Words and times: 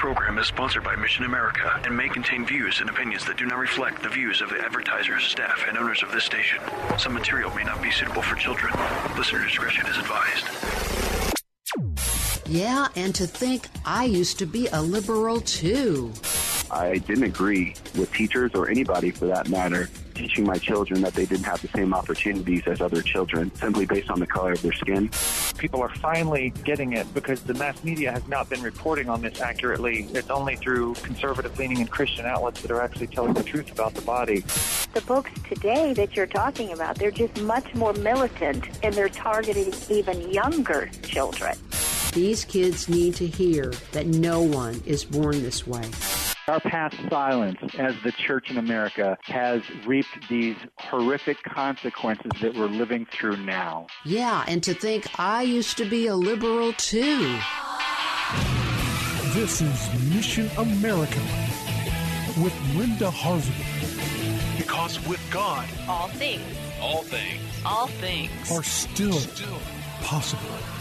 Program 0.00 0.38
is 0.38 0.46
sponsored 0.46 0.82
by 0.82 0.96
Mission 0.96 1.26
America 1.26 1.78
and 1.84 1.94
may 1.94 2.08
contain 2.08 2.46
views 2.46 2.80
and 2.80 2.88
opinions 2.88 3.26
that 3.26 3.36
do 3.36 3.44
not 3.44 3.58
reflect 3.58 4.02
the 4.02 4.08
views 4.08 4.40
of 4.40 4.48
the 4.48 4.58
advertisers, 4.58 5.24
staff, 5.24 5.66
and 5.68 5.76
owners 5.76 6.02
of 6.02 6.10
this 6.10 6.24
station. 6.24 6.58
Some 6.96 7.12
material 7.12 7.54
may 7.54 7.64
not 7.64 7.82
be 7.82 7.90
suitable 7.90 8.22
for 8.22 8.34
children. 8.34 8.72
Listener 9.18 9.44
discretion 9.44 9.84
is 9.88 9.98
advised. 9.98 10.46
Yeah, 12.46 12.88
and 12.96 13.14
to 13.14 13.26
think 13.26 13.68
I 13.84 14.04
used 14.04 14.38
to 14.38 14.46
be 14.46 14.68
a 14.68 14.80
liberal 14.80 15.42
too. 15.42 16.14
I 16.70 16.98
didn't 16.98 17.24
agree 17.24 17.74
with 17.96 18.12
teachers 18.12 18.54
or 18.54 18.68
anybody 18.68 19.10
for 19.10 19.26
that 19.26 19.48
matter 19.48 19.88
teaching 20.20 20.44
my 20.44 20.58
children 20.58 21.00
that 21.00 21.14
they 21.14 21.24
didn't 21.24 21.44
have 21.44 21.62
the 21.62 21.68
same 21.68 21.94
opportunities 21.94 22.62
as 22.66 22.80
other 22.82 23.00
children 23.00 23.50
simply 23.54 23.86
based 23.86 24.10
on 24.10 24.20
the 24.20 24.26
color 24.26 24.52
of 24.52 24.60
their 24.60 24.72
skin. 24.72 25.08
People 25.56 25.80
are 25.80 25.94
finally 25.96 26.52
getting 26.62 26.92
it 26.92 27.12
because 27.14 27.42
the 27.42 27.54
mass 27.54 27.82
media 27.82 28.12
has 28.12 28.26
not 28.28 28.48
been 28.50 28.60
reporting 28.60 29.08
on 29.08 29.22
this 29.22 29.40
accurately. 29.40 30.08
It's 30.12 30.28
only 30.28 30.56
through 30.56 30.94
conservative 30.96 31.58
leaning 31.58 31.78
and 31.78 31.90
Christian 31.90 32.26
outlets 32.26 32.60
that 32.60 32.70
are 32.70 32.82
actually 32.82 33.06
telling 33.06 33.32
the 33.32 33.42
truth 33.42 33.72
about 33.72 33.94
the 33.94 34.02
body. 34.02 34.40
The 34.92 35.02
books 35.06 35.30
today 35.48 35.94
that 35.94 36.16
you're 36.16 36.26
talking 36.26 36.72
about, 36.72 36.96
they're 36.96 37.10
just 37.10 37.40
much 37.40 37.74
more 37.74 37.94
militant 37.94 38.68
and 38.82 38.94
they're 38.94 39.08
targeting 39.08 39.72
even 39.88 40.30
younger 40.30 40.90
children. 41.02 41.56
These 42.12 42.44
kids 42.44 42.88
need 42.88 43.14
to 43.16 43.26
hear 43.26 43.72
that 43.92 44.06
no 44.06 44.42
one 44.42 44.82
is 44.84 45.04
born 45.04 45.42
this 45.42 45.66
way. 45.66 45.88
Our 46.50 46.58
past 46.58 46.96
silence 47.08 47.60
as 47.78 47.94
the 48.02 48.10
church 48.10 48.50
in 48.50 48.58
America 48.58 49.16
has 49.22 49.62
reaped 49.86 50.28
these 50.28 50.56
horrific 50.78 51.40
consequences 51.44 52.32
that 52.42 52.56
we're 52.56 52.66
living 52.66 53.06
through 53.06 53.36
now. 53.36 53.86
Yeah, 54.04 54.44
and 54.48 54.60
to 54.64 54.74
think 54.74 55.06
I 55.16 55.42
used 55.42 55.78
to 55.78 55.84
be 55.84 56.08
a 56.08 56.16
liberal 56.16 56.72
too. 56.72 57.38
This 59.32 59.60
is 59.60 60.12
Mission 60.12 60.50
America 60.58 61.20
with 62.42 62.52
Linda 62.74 63.12
Harvey. 63.12 63.54
Because 64.60 64.98
with 65.06 65.24
God, 65.30 65.68
all 65.88 66.08
things, 66.08 66.42
all 66.82 67.04
things, 67.04 67.40
all 67.64 67.86
things 67.86 68.50
are 68.50 68.64
still, 68.64 69.12
still 69.12 69.60
possible. 70.02 70.79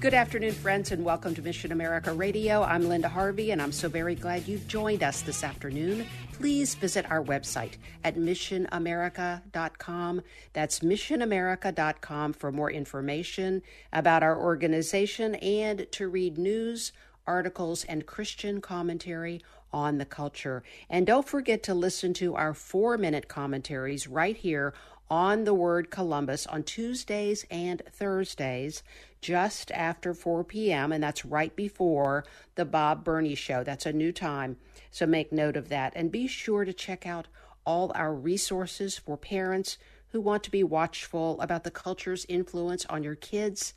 Good 0.00 0.14
afternoon, 0.14 0.52
friends, 0.52 0.92
and 0.92 1.04
welcome 1.04 1.34
to 1.34 1.42
Mission 1.42 1.72
America 1.72 2.12
Radio. 2.12 2.62
I'm 2.62 2.88
Linda 2.88 3.08
Harvey, 3.08 3.50
and 3.50 3.60
I'm 3.60 3.72
so 3.72 3.88
very 3.88 4.14
glad 4.14 4.46
you've 4.46 4.68
joined 4.68 5.02
us 5.02 5.22
this 5.22 5.42
afternoon. 5.42 6.06
Please 6.34 6.76
visit 6.76 7.10
our 7.10 7.20
website 7.20 7.72
at 8.04 8.14
missionamerica.com. 8.14 10.22
That's 10.52 10.78
missionamerica.com 10.78 12.32
for 12.34 12.52
more 12.52 12.70
information 12.70 13.62
about 13.92 14.22
our 14.22 14.40
organization 14.40 15.34
and 15.34 15.90
to 15.90 16.06
read 16.06 16.38
news, 16.38 16.92
articles, 17.26 17.82
and 17.82 18.06
Christian 18.06 18.60
commentary 18.60 19.42
on 19.72 19.98
the 19.98 20.04
culture. 20.04 20.62
And 20.88 21.08
don't 21.08 21.26
forget 21.26 21.64
to 21.64 21.74
listen 21.74 22.14
to 22.14 22.36
our 22.36 22.54
four 22.54 22.98
minute 22.98 23.26
commentaries 23.26 24.06
right 24.06 24.36
here 24.36 24.74
on 25.10 25.44
the 25.44 25.54
word 25.54 25.90
Columbus 25.90 26.46
on 26.46 26.62
Tuesdays 26.62 27.44
and 27.50 27.82
Thursdays 27.90 28.82
just 29.20 29.70
after 29.72 30.14
4 30.14 30.44
p.m., 30.44 30.92
and 30.92 31.02
that's 31.02 31.24
right 31.24 31.56
before 31.56 32.24
the 32.54 32.64
Bob 32.64 33.04
Burney 33.04 33.34
Show. 33.34 33.64
That's 33.64 33.86
a 33.86 33.92
new 33.92 34.12
time, 34.12 34.56
so 34.90 35.06
make 35.06 35.32
note 35.32 35.56
of 35.56 35.68
that. 35.70 35.92
And 35.96 36.12
be 36.12 36.26
sure 36.26 36.64
to 36.64 36.72
check 36.72 37.06
out 37.06 37.26
all 37.64 37.92
our 37.94 38.14
resources 38.14 38.96
for 38.96 39.16
parents 39.16 39.78
who 40.08 40.20
want 40.20 40.42
to 40.44 40.50
be 40.50 40.64
watchful 40.64 41.40
about 41.40 41.64
the 41.64 41.70
culture's 41.70 42.26
influence 42.28 42.84
on 42.86 43.02
your 43.02 43.14
kids. 43.14 43.74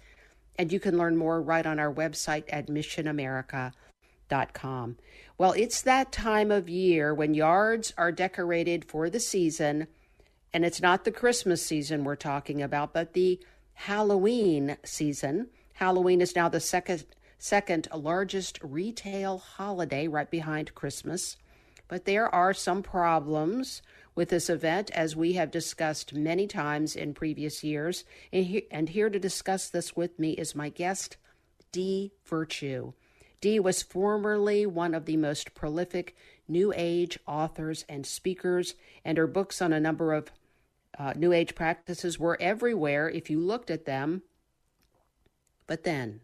And 0.57 0.71
you 0.71 0.79
can 0.79 0.97
learn 0.97 1.17
more 1.17 1.41
right 1.41 1.65
on 1.65 1.79
our 1.79 1.93
website 1.93 2.43
at 2.49 2.67
missionamerica.com. 2.67 4.97
Well, 5.37 5.53
it's 5.53 5.81
that 5.81 6.11
time 6.11 6.51
of 6.51 6.69
year 6.69 7.13
when 7.13 7.33
yards 7.33 7.93
are 7.97 8.11
decorated 8.11 8.85
for 8.85 9.09
the 9.09 9.19
season, 9.19 9.87
and 10.53 10.65
it's 10.65 10.81
not 10.81 11.03
the 11.03 11.11
Christmas 11.11 11.65
season 11.65 12.03
we're 12.03 12.15
talking 12.15 12.61
about, 12.61 12.93
but 12.93 13.13
the 13.13 13.39
Halloween 13.73 14.77
season. 14.83 15.47
Halloween 15.73 16.21
is 16.21 16.35
now 16.35 16.49
the 16.49 16.59
second 16.59 17.05
second 17.37 17.87
largest 17.95 18.59
retail 18.61 19.39
holiday 19.39 20.07
right 20.07 20.29
behind 20.29 20.75
Christmas. 20.75 21.37
But 21.87 22.05
there 22.05 22.33
are 22.33 22.53
some 22.53 22.83
problems 22.83 23.81
with 24.13 24.29
this 24.29 24.49
event, 24.49 24.91
as 24.91 25.15
we 25.15 25.33
have 25.33 25.49
discussed 25.49 26.13
many 26.13 26.45
times 26.45 26.95
in 26.95 27.15
previous 27.15 27.63
years. 27.63 28.03
And, 28.31 28.45
he- 28.45 28.67
and 28.69 28.89
here 28.89 29.09
to 29.09 29.19
discuss 29.19 29.69
this 29.69 29.95
with 29.95 30.19
me 30.19 30.33
is 30.33 30.53
my 30.53 30.69
guest, 30.69 31.17
Dee 31.71 32.11
Virtue. 32.25 32.93
Dee 33.41 33.59
was 33.59 33.81
formerly 33.81 34.67
one 34.67 34.93
of 34.93 35.05
the 35.05 35.17
most 35.17 35.55
prolific 35.55 36.15
New 36.47 36.71
Age 36.75 37.17
authors 37.25 37.85
and 37.89 38.05
speakers, 38.05 38.75
and 39.03 39.17
her 39.17 39.27
books 39.27 39.61
on 39.61 39.73
a 39.73 39.79
number 39.79 40.13
of 40.13 40.31
uh, 40.97 41.13
New 41.15 41.31
Age 41.31 41.55
practices 41.55 42.19
were 42.19 42.37
everywhere 42.41 43.09
if 43.09 43.29
you 43.29 43.39
looked 43.39 43.71
at 43.71 43.85
them. 43.85 44.23
But 45.67 45.83
then, 45.83 46.21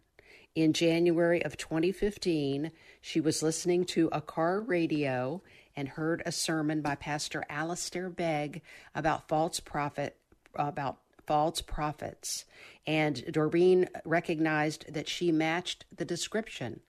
in 0.56 0.74
January 0.74 1.44
of 1.44 1.58
2015, 1.58 2.72
she 3.00 3.22
was 3.22 3.44
listening 3.44 3.86
to 3.86 4.10
a 4.12 4.22
car 4.22 4.60
radio 4.60 5.42
and 5.76 5.90
heard 5.90 6.24
a 6.26 6.32
sermon 6.32 6.82
by 6.82 6.96
Pastor 6.96 7.46
Alistair 7.50 8.10
Begg 8.10 8.62
about 8.96 9.28
false 9.28 9.60
prophet 9.60 10.18
about 10.56 10.98
false 11.28 11.62
prophets. 11.62 12.46
And 12.88 13.24
Doreen 13.32 13.90
recognized 14.06 14.92
that 14.92 15.08
she 15.08 15.32
matched 15.32 15.86
the 15.96 16.06
description 16.06 16.80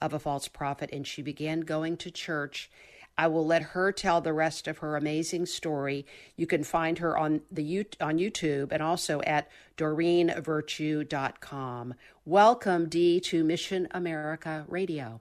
of 0.00 0.12
a 0.12 0.18
false 0.18 0.48
prophet 0.48 0.90
and 0.92 1.06
she 1.06 1.22
began 1.22 1.60
going 1.60 1.96
to 1.98 2.10
church 2.10 2.70
I 3.18 3.26
will 3.26 3.46
let 3.46 3.62
her 3.62 3.92
tell 3.92 4.20
the 4.20 4.32
rest 4.32 4.66
of 4.66 4.78
her 4.78 4.96
amazing 4.96 5.46
story. 5.46 6.06
You 6.36 6.46
can 6.46 6.64
find 6.64 6.98
her 6.98 7.16
on 7.16 7.42
the 7.50 7.86
on 8.00 8.18
YouTube 8.18 8.72
and 8.72 8.82
also 8.82 9.20
at 9.22 9.48
doreenvirtue.com. 9.76 11.94
Welcome, 12.24 12.88
Dee, 12.88 13.20
to 13.20 13.44
Mission 13.44 13.88
America 13.90 14.64
Radio. 14.68 15.20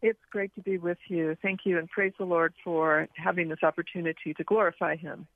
It's 0.00 0.18
great 0.30 0.54
to 0.56 0.60
be 0.60 0.78
with 0.78 0.98
you. 1.08 1.36
Thank 1.42 1.60
you, 1.64 1.78
and 1.78 1.88
praise 1.88 2.12
the 2.18 2.24
Lord 2.24 2.54
for 2.64 3.08
having 3.16 3.48
this 3.48 3.62
opportunity 3.62 4.34
to 4.34 4.44
glorify 4.44 4.96
Him. 4.96 5.26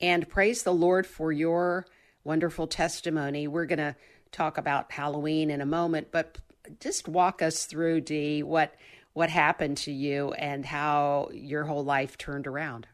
And 0.00 0.28
praise 0.28 0.62
the 0.62 0.72
Lord 0.72 1.06
for 1.06 1.32
your 1.32 1.86
wonderful 2.24 2.66
testimony. 2.66 3.48
We're 3.48 3.66
going 3.66 3.78
to 3.78 3.96
talk 4.30 4.58
about 4.58 4.92
Halloween 4.92 5.50
in 5.50 5.60
a 5.60 5.66
moment, 5.66 6.08
but 6.10 6.38
just 6.80 7.08
walk 7.08 7.42
us 7.42 7.64
through, 7.64 8.02
Dee, 8.02 8.42
what 8.42 8.74
what 9.14 9.30
happened 9.30 9.76
to 9.76 9.92
you 9.92 10.32
and 10.32 10.64
how 10.64 11.28
your 11.32 11.64
whole 11.64 11.84
life 11.84 12.16
turned 12.16 12.46
around. 12.46 12.86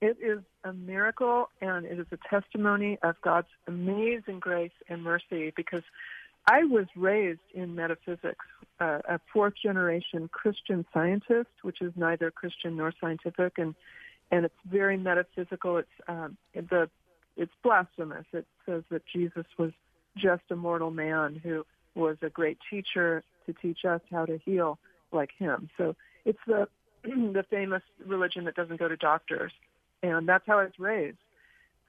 It 0.00 0.16
is 0.20 0.40
a 0.64 0.72
miracle 0.72 1.48
and 1.60 1.86
it 1.86 1.98
is 1.98 2.06
a 2.12 2.18
testimony 2.28 2.98
of 3.02 3.16
God's 3.22 3.48
amazing 3.66 4.40
grace 4.40 4.72
and 4.88 5.02
mercy 5.02 5.52
because 5.56 5.82
I 6.46 6.64
was 6.64 6.86
raised 6.94 7.40
in 7.54 7.74
metaphysics, 7.74 8.44
uh, 8.80 8.98
a 9.08 9.20
fourth 9.32 9.54
generation 9.62 10.28
Christian 10.28 10.84
scientist, 10.92 11.48
which 11.62 11.80
is 11.80 11.92
neither 11.96 12.30
Christian 12.30 12.76
nor 12.76 12.92
scientific, 13.00 13.54
and 13.56 13.74
and 14.30 14.44
it's 14.44 14.54
very 14.66 14.96
metaphysical. 14.96 15.78
It's 15.78 15.88
um, 16.06 16.36
the 16.54 16.90
it's 17.36 17.52
blasphemous. 17.62 18.26
It 18.32 18.46
says 18.66 18.82
that 18.90 19.02
Jesus 19.10 19.46
was 19.58 19.72
just 20.16 20.42
a 20.50 20.56
mortal 20.56 20.90
man 20.90 21.40
who 21.42 21.64
was 21.94 22.16
a 22.22 22.28
great 22.28 22.58
teacher 22.70 23.22
to 23.46 23.52
teach 23.54 23.84
us 23.84 24.00
how 24.10 24.26
to 24.26 24.38
heal 24.44 24.78
like 25.12 25.30
him. 25.38 25.68
So 25.76 25.94
it's 26.24 26.38
the 26.46 26.68
the 27.04 27.44
famous 27.50 27.82
religion 28.04 28.44
that 28.44 28.54
doesn't 28.54 28.78
go 28.78 28.88
to 28.88 28.96
doctors, 28.96 29.52
and 30.02 30.28
that's 30.28 30.44
how 30.46 30.58
I 30.58 30.64
was 30.64 30.78
raised. 30.78 31.18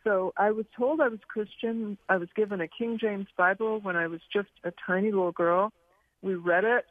So 0.04 0.34
I 0.38 0.52
was 0.52 0.66
told 0.78 1.02
I 1.02 1.08
was 1.08 1.20
Christian. 1.28 1.98
I 2.10 2.18
was 2.18 2.30
given 2.36 2.62
a 2.62 2.68
King 2.68 2.98
James 3.00 3.28
Bible 3.38 3.80
when 3.82 3.96
I 3.96 4.08
was 4.08 4.22
just 4.32 4.50
a 4.64 4.72
tiny 4.86 5.12
little 5.12 5.32
girl. 5.32 5.72
We 6.22 6.36
read 6.36 6.64
it, 6.64 6.86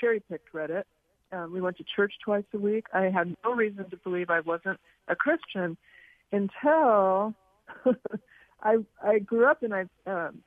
cherry 0.00 0.20
picked 0.20 0.52
read 0.52 0.70
it. 0.70 0.86
Um, 1.32 1.52
we 1.52 1.60
went 1.60 1.76
to 1.78 1.84
church 1.84 2.14
twice 2.24 2.44
a 2.54 2.58
week. 2.58 2.86
I 2.92 3.02
had 3.04 3.36
no 3.44 3.52
reason 3.52 3.88
to 3.90 3.96
believe 3.98 4.30
I 4.30 4.40
wasn't 4.40 4.78
a 5.08 5.16
Christian 5.16 5.76
until 6.32 7.34
I 8.62 8.76
I 9.02 9.18
grew 9.20 9.46
up 9.46 9.62
and 9.62 9.74
I 9.74 9.84
um, 10.06 10.42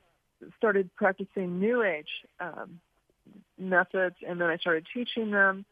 started 0.56 0.90
practicing 0.96 1.58
New 1.58 1.82
Age 1.82 2.08
um, 2.40 2.80
methods, 3.58 4.16
and 4.26 4.40
then 4.40 4.48
I 4.48 4.56
started 4.56 4.86
teaching 4.92 5.30
them. 5.30 5.64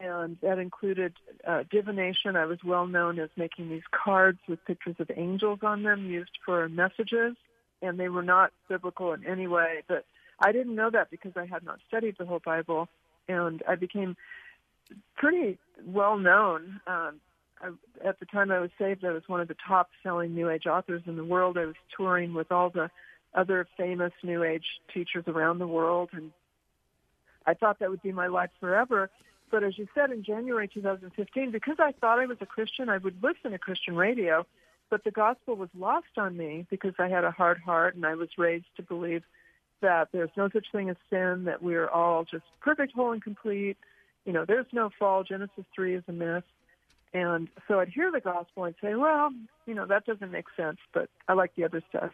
And 0.00 0.36
that 0.42 0.58
included 0.58 1.14
uh, 1.46 1.64
divination. 1.70 2.36
I 2.36 2.44
was 2.46 2.58
well 2.64 2.86
known 2.86 3.18
as 3.18 3.30
making 3.36 3.68
these 3.68 3.82
cards 3.90 4.38
with 4.48 4.64
pictures 4.64 4.94
of 5.00 5.10
angels 5.16 5.60
on 5.62 5.82
them 5.82 6.06
used 6.06 6.38
for 6.44 6.68
messages, 6.68 7.34
and 7.82 7.98
they 7.98 8.08
were 8.08 8.22
not 8.22 8.52
biblical 8.68 9.12
in 9.12 9.26
any 9.26 9.48
way. 9.48 9.82
But 9.88 10.04
I 10.38 10.52
didn't 10.52 10.76
know 10.76 10.90
that 10.90 11.10
because 11.10 11.32
I 11.36 11.46
had 11.46 11.64
not 11.64 11.80
studied 11.88 12.16
the 12.16 12.26
whole 12.26 12.40
Bible, 12.44 12.88
and 13.28 13.62
I 13.66 13.74
became 13.74 14.16
pretty 15.16 15.58
well 15.84 16.16
known. 16.16 16.80
Um, 16.86 17.20
I, 17.60 17.70
at 18.06 18.20
the 18.20 18.26
time 18.26 18.52
I 18.52 18.60
was 18.60 18.70
saved, 18.78 19.04
I 19.04 19.10
was 19.10 19.22
one 19.26 19.40
of 19.40 19.48
the 19.48 19.56
top 19.66 19.90
selling 20.02 20.34
New 20.34 20.48
Age 20.48 20.66
authors 20.66 21.02
in 21.06 21.16
the 21.16 21.24
world. 21.24 21.58
I 21.58 21.66
was 21.66 21.74
touring 21.96 22.34
with 22.34 22.52
all 22.52 22.70
the 22.70 22.88
other 23.34 23.66
famous 23.76 24.12
New 24.22 24.44
Age 24.44 24.64
teachers 24.94 25.24
around 25.26 25.58
the 25.58 25.66
world, 25.66 26.10
and 26.12 26.30
I 27.48 27.54
thought 27.54 27.78
that 27.78 27.88
would 27.88 28.02
be 28.02 28.12
my 28.12 28.26
life 28.26 28.50
forever. 28.60 29.10
But 29.50 29.64
as 29.64 29.78
you 29.78 29.88
said, 29.94 30.10
in 30.10 30.22
January 30.22 30.68
2015, 30.68 31.50
because 31.50 31.76
I 31.78 31.92
thought 31.92 32.18
I 32.18 32.26
was 32.26 32.36
a 32.42 32.46
Christian, 32.46 32.90
I 32.90 32.98
would 32.98 33.22
listen 33.22 33.52
to 33.52 33.58
Christian 33.58 33.96
radio, 33.96 34.46
but 34.90 35.02
the 35.04 35.10
gospel 35.10 35.56
was 35.56 35.70
lost 35.76 36.18
on 36.18 36.36
me 36.36 36.66
because 36.68 36.92
I 36.98 37.08
had 37.08 37.24
a 37.24 37.30
hard 37.30 37.58
heart 37.58 37.94
and 37.94 38.04
I 38.04 38.14
was 38.14 38.28
raised 38.36 38.66
to 38.76 38.82
believe 38.82 39.22
that 39.80 40.08
there's 40.12 40.30
no 40.36 40.50
such 40.52 40.66
thing 40.70 40.90
as 40.90 40.96
sin, 41.08 41.44
that 41.44 41.62
we're 41.62 41.88
all 41.88 42.24
just 42.24 42.44
perfect, 42.60 42.92
whole, 42.92 43.12
and 43.12 43.22
complete. 43.22 43.78
You 44.26 44.34
know, 44.34 44.44
there's 44.44 44.66
no 44.72 44.90
fall. 44.98 45.24
Genesis 45.24 45.64
3 45.74 45.94
is 45.94 46.04
a 46.08 46.12
myth. 46.12 46.44
And 47.14 47.48
so 47.66 47.80
I'd 47.80 47.88
hear 47.88 48.12
the 48.12 48.20
gospel 48.20 48.64
and 48.64 48.74
say, 48.82 48.94
well, 48.94 49.30
you 49.64 49.74
know, 49.74 49.86
that 49.86 50.04
doesn't 50.04 50.30
make 50.30 50.46
sense, 50.54 50.76
but 50.92 51.08
I 51.26 51.32
like 51.32 51.54
the 51.56 51.64
other 51.64 51.82
stuff. 51.88 52.10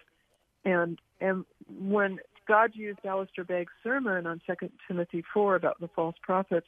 And 0.64 1.00
and 1.20 1.44
when 1.81 2.20
God 2.46 2.73
used 2.75 3.00
Alistair 3.05 3.44
Begg's 3.44 3.73
sermon 3.82 4.26
on 4.26 4.41
2 4.46 4.70
Timothy 4.87 5.25
4 5.32 5.56
about 5.56 5.81
the 5.81 5.88
false 5.88 6.17
prophets, 6.23 6.67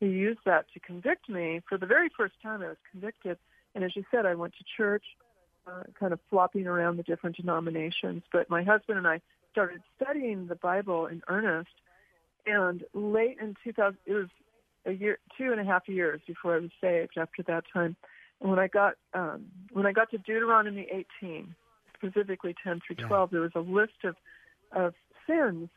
he 0.00 0.06
used 0.06 0.40
that 0.46 0.66
to 0.74 0.80
convict 0.80 1.28
me. 1.28 1.60
For 1.68 1.78
the 1.78 1.86
very 1.86 2.08
first 2.16 2.34
time, 2.42 2.62
I 2.62 2.68
was 2.68 2.76
convicted. 2.90 3.38
And 3.74 3.84
as 3.84 3.94
you 3.94 4.04
said, 4.10 4.26
I 4.26 4.34
went 4.34 4.54
to 4.54 4.64
church, 4.76 5.04
uh, 5.66 5.84
kind 5.98 6.12
of 6.12 6.18
flopping 6.28 6.66
around 6.66 6.96
the 6.96 7.04
different 7.04 7.36
denominations. 7.36 8.22
But 8.32 8.50
my 8.50 8.64
husband 8.64 8.98
and 8.98 9.06
I 9.06 9.20
started 9.52 9.80
studying 9.96 10.48
the 10.48 10.56
Bible 10.56 11.06
in 11.06 11.22
earnest. 11.28 11.70
And 12.46 12.82
late 12.92 13.36
in 13.40 13.54
2000, 13.62 13.96
it 14.06 14.12
was 14.12 14.28
a 14.84 14.92
year, 14.92 15.18
two 15.38 15.52
and 15.52 15.60
a 15.60 15.64
half 15.64 15.88
years 15.88 16.20
before 16.26 16.56
I 16.56 16.58
was 16.58 16.70
saved. 16.80 17.12
After 17.16 17.44
that 17.44 17.64
time, 17.72 17.94
and 18.40 18.50
when 18.50 18.58
I 18.58 18.66
got 18.66 18.94
um, 19.14 19.46
when 19.72 19.86
I 19.86 19.92
got 19.92 20.10
to 20.10 20.18
Deuteronomy 20.18 20.88
18, 21.22 21.54
specifically 21.96 22.56
10 22.64 22.80
through 22.84 22.96
12, 22.96 23.28
yeah. 23.30 23.32
there 23.32 23.40
was 23.42 23.52
a 23.54 23.60
list 23.60 24.04
of 24.04 24.16
of 24.72 24.94
sins 25.26 25.68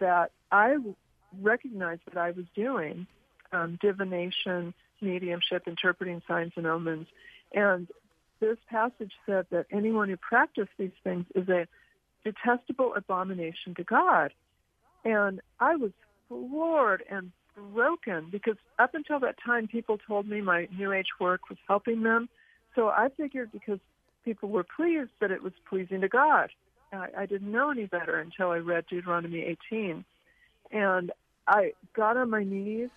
that 0.00 0.30
I 0.50 0.76
recognized 1.40 2.02
that 2.12 2.18
I 2.18 2.30
was 2.32 2.44
doing 2.54 3.06
um, 3.52 3.78
divination, 3.80 4.74
mediumship, 5.00 5.66
interpreting 5.66 6.22
signs 6.26 6.52
and 6.56 6.66
omens. 6.66 7.06
And 7.54 7.88
this 8.40 8.58
passage 8.68 9.12
said 9.24 9.46
that 9.50 9.66
anyone 9.70 10.08
who 10.08 10.16
practiced 10.16 10.70
these 10.78 10.90
things 11.04 11.26
is 11.34 11.48
a 11.48 11.66
detestable 12.24 12.94
abomination 12.96 13.74
to 13.76 13.84
God. 13.84 14.32
And 15.04 15.40
I 15.60 15.76
was 15.76 15.92
floored 16.28 17.02
and 17.08 17.30
broken 17.72 18.28
because 18.30 18.56
up 18.78 18.94
until 18.94 19.20
that 19.20 19.36
time, 19.44 19.68
people 19.68 19.98
told 20.06 20.28
me 20.28 20.40
my 20.40 20.68
New 20.76 20.92
Age 20.92 21.06
work 21.20 21.48
was 21.48 21.58
helping 21.66 22.02
them. 22.02 22.28
So 22.74 22.88
I 22.88 23.08
figured 23.16 23.50
because 23.52 23.78
people 24.24 24.48
were 24.50 24.64
pleased 24.64 25.10
that 25.20 25.30
it 25.30 25.42
was 25.42 25.52
pleasing 25.68 26.00
to 26.02 26.08
God. 26.08 26.50
I, 26.92 27.08
I 27.18 27.26
didn't 27.26 27.50
know 27.50 27.70
any 27.70 27.86
better 27.86 28.18
until 28.18 28.50
I 28.50 28.58
read 28.58 28.84
Deuteronomy 28.88 29.56
18. 29.70 30.04
And 30.72 31.12
I 31.46 31.72
got 31.94 32.16
on 32.16 32.30
my 32.30 32.44
knees, 32.44 32.90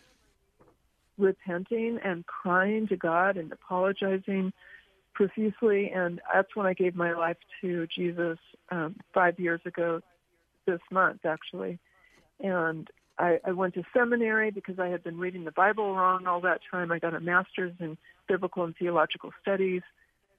repenting 1.18 2.00
and 2.03 2.25
crying 2.25 2.88
to 2.88 2.95
God 2.95 3.38
and 3.38 3.51
apologizing 3.51 4.53
profusely. 5.13 5.91
And 5.94 6.21
that's 6.33 6.56
when 6.56 6.65
I 6.65 6.74
gave 6.74 6.95
my 6.95 7.13
life 7.13 7.38
to 7.62 7.88
Jesus 7.88 8.38
um, 8.71 8.95
five 9.13 9.39
years 9.39 9.62
ago, 9.65 10.01
this 10.65 10.80
month 10.91 11.25
actually. 11.25 11.80
And 12.39 12.88
I, 13.18 13.39
I 13.45 13.51
went 13.51 13.74
to 13.74 13.83
seminary 13.94 14.50
because 14.50 14.80
I 14.80 14.88
had 14.88 15.03
been 15.03 15.18
reading 15.18 15.44
the 15.44 15.51
Bible 15.51 15.94
wrong 15.94 16.25
all 16.25 16.41
that 16.41 16.62
time. 16.71 16.91
I 16.91 17.00
got 17.00 17.13
a 17.13 17.19
master's 17.19 17.74
in 17.80 17.97
biblical 18.27 18.63
and 18.63 18.75
theological 18.77 19.31
studies 19.41 19.81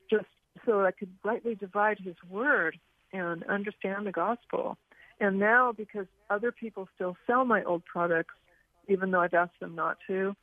just 0.09 0.27
so 0.65 0.85
I 0.85 0.93
could 0.93 1.11
rightly 1.25 1.55
divide 1.55 1.99
his 1.99 2.17
word 2.29 2.79
and 3.13 3.43
understand 3.45 4.07
the 4.07 4.13
gospel. 4.13 4.77
And 5.21 5.39
now, 5.39 5.73
because 5.73 6.07
other 6.31 6.53
people 6.53 6.89
still 6.95 7.17
sell 7.27 7.45
my 7.45 7.63
old 7.65 7.85
products, 7.85 8.35
even 8.89 9.11
though 9.11 9.21
I've 9.21 9.35
asked 9.35 9.61
them 9.61 9.75
not 9.75 9.99
to, 10.07 10.35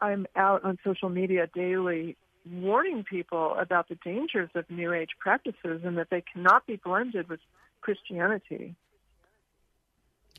I'm 0.00 0.26
out 0.34 0.64
on 0.64 0.78
social 0.84 1.08
media 1.08 1.48
daily 1.54 2.16
warning 2.50 3.04
people 3.04 3.54
about 3.58 3.88
the 3.88 3.96
dangers 4.04 4.50
of 4.54 4.70
New 4.70 4.92
Age 4.92 5.10
practices 5.18 5.82
and 5.84 5.96
that 5.98 6.08
they 6.10 6.22
cannot 6.32 6.66
be 6.66 6.76
blended 6.76 7.28
with 7.28 7.40
Christianity. 7.80 8.74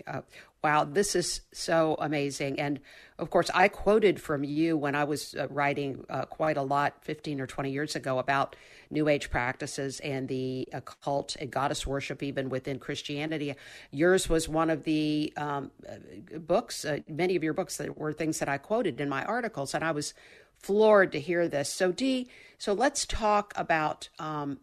Uh, 0.05 0.21
wow, 0.63 0.83
this 0.83 1.15
is 1.15 1.41
so 1.51 1.95
amazing. 1.99 2.59
And 2.59 2.79
of 3.17 3.29
course, 3.29 3.49
I 3.53 3.67
quoted 3.67 4.21
from 4.21 4.43
you 4.43 4.77
when 4.77 4.95
I 4.95 5.03
was 5.03 5.33
uh, 5.35 5.47
writing 5.49 6.05
uh, 6.09 6.25
quite 6.25 6.57
a 6.57 6.61
lot 6.61 7.03
15 7.03 7.41
or 7.41 7.47
20 7.47 7.71
years 7.71 7.95
ago 7.95 8.19
about 8.19 8.55
New 8.89 9.07
Age 9.07 9.29
practices 9.29 9.99
and 10.01 10.27
the 10.27 10.67
occult 10.73 11.35
and 11.39 11.51
goddess 11.51 11.85
worship, 11.85 12.21
even 12.21 12.49
within 12.49 12.79
Christianity. 12.79 13.55
Yours 13.91 14.29
was 14.29 14.47
one 14.47 14.69
of 14.69 14.83
the 14.83 15.33
um, 15.37 15.71
uh, 15.87 16.37
books, 16.39 16.85
uh, 16.85 16.99
many 17.07 17.35
of 17.35 17.43
your 17.43 17.53
books 17.53 17.77
that 17.77 17.97
were 17.97 18.13
things 18.13 18.39
that 18.39 18.49
I 18.49 18.57
quoted 18.57 19.01
in 19.01 19.09
my 19.09 19.23
articles. 19.25 19.73
And 19.73 19.83
I 19.83 19.91
was 19.91 20.13
floored 20.59 21.11
to 21.11 21.19
hear 21.19 21.47
this. 21.47 21.69
So, 21.69 21.91
Dee, 21.91 22.29
so 22.57 22.73
let's 22.73 23.05
talk 23.05 23.53
about 23.55 24.09
um, 24.19 24.59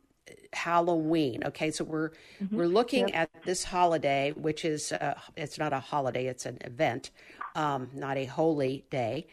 Halloween. 0.53 1.43
Okay, 1.45 1.71
so 1.71 1.85
we're 1.85 2.11
mm-hmm. 2.43 2.57
we're 2.57 2.67
looking 2.67 3.09
yep. 3.09 3.31
at 3.35 3.45
this 3.45 3.65
holiday, 3.65 4.33
which 4.33 4.65
is 4.65 4.93
uh, 4.93 5.19
it's 5.37 5.59
not 5.59 5.73
a 5.73 5.81
holiday; 5.81 6.27
it's 6.27 6.47
an 6.47 6.59
event, 6.63 7.11
um, 7.55 7.91
not 7.95 8.17
a 8.17 8.25
holy 8.25 8.85
day. 8.91 9.27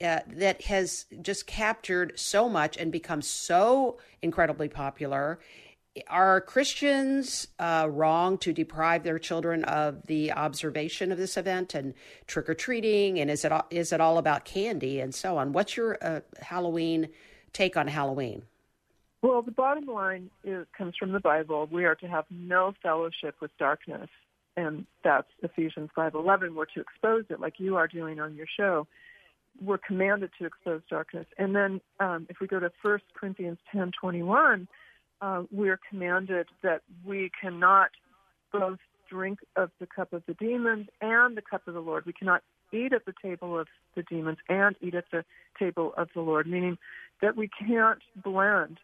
Uh, 0.00 0.20
that 0.28 0.62
has 0.62 1.06
just 1.22 1.48
captured 1.48 2.12
so 2.14 2.48
much 2.48 2.76
and 2.76 2.92
become 2.92 3.20
so 3.20 3.98
incredibly 4.22 4.68
popular. 4.68 5.40
Are 6.06 6.40
Christians 6.40 7.48
uh, 7.58 7.88
wrong 7.90 8.38
to 8.38 8.52
deprive 8.52 9.02
their 9.02 9.18
children 9.18 9.64
of 9.64 10.06
the 10.06 10.30
observation 10.30 11.10
of 11.10 11.18
this 11.18 11.36
event 11.36 11.74
and 11.74 11.94
trick 12.28 12.48
or 12.48 12.54
treating? 12.54 13.18
And 13.18 13.28
is 13.28 13.44
it 13.44 13.52
is 13.70 13.92
it 13.92 14.00
all 14.00 14.18
about 14.18 14.44
candy 14.44 15.00
and 15.00 15.12
so 15.12 15.36
on? 15.36 15.52
What's 15.52 15.76
your 15.76 15.98
uh, 16.00 16.20
Halloween 16.40 17.08
take 17.52 17.76
on 17.76 17.88
Halloween? 17.88 18.42
Well, 19.20 19.42
the 19.42 19.50
bottom 19.50 19.86
line 19.86 20.30
is, 20.44 20.66
comes 20.76 20.94
from 20.96 21.12
the 21.12 21.20
Bible. 21.20 21.68
We 21.70 21.84
are 21.84 21.96
to 21.96 22.06
have 22.06 22.24
no 22.30 22.72
fellowship 22.82 23.34
with 23.40 23.50
darkness, 23.58 24.08
and 24.56 24.86
that's 25.02 25.28
Ephesians 25.42 25.90
5:11. 25.96 26.54
We're 26.54 26.66
to 26.66 26.80
expose 26.80 27.24
it, 27.28 27.40
like 27.40 27.58
you 27.58 27.76
are 27.76 27.88
doing 27.88 28.20
on 28.20 28.36
your 28.36 28.46
show. 28.46 28.86
We're 29.60 29.78
commanded 29.78 30.30
to 30.38 30.46
expose 30.46 30.82
darkness. 30.88 31.26
And 31.36 31.54
then, 31.54 31.80
um, 31.98 32.26
if 32.30 32.38
we 32.40 32.46
go 32.46 32.60
to 32.60 32.70
1 32.80 33.00
Corinthians 33.14 33.58
10:21, 33.72 34.68
uh, 35.20 35.42
we 35.50 35.68
are 35.68 35.80
commanded 35.88 36.46
that 36.62 36.82
we 37.04 37.30
cannot 37.40 37.90
both 38.52 38.78
drink 39.10 39.40
of 39.56 39.72
the 39.80 39.86
cup 39.86 40.12
of 40.12 40.24
the 40.26 40.34
demons 40.34 40.88
and 41.00 41.36
the 41.36 41.42
cup 41.42 41.66
of 41.66 41.74
the 41.74 41.80
Lord. 41.80 42.06
We 42.06 42.12
cannot 42.12 42.44
eat 42.72 42.92
at 42.92 43.04
the 43.04 43.14
table 43.20 43.58
of 43.58 43.66
the 43.96 44.04
demons 44.04 44.38
and 44.48 44.76
eat 44.80 44.94
at 44.94 45.10
the 45.10 45.24
table 45.58 45.92
of 45.96 46.08
the 46.14 46.20
Lord, 46.20 46.46
meaning 46.46 46.78
that 47.20 47.36
we 47.36 47.48
can't 47.48 48.00
blend 48.14 48.78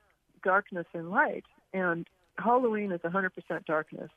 darkness 0.45 0.87
and 0.95 1.11
light, 1.11 1.45
and 1.73 2.07
Halloween 2.39 2.93
is 2.93 3.01
100% 3.01 3.31
darkness. 3.67 4.11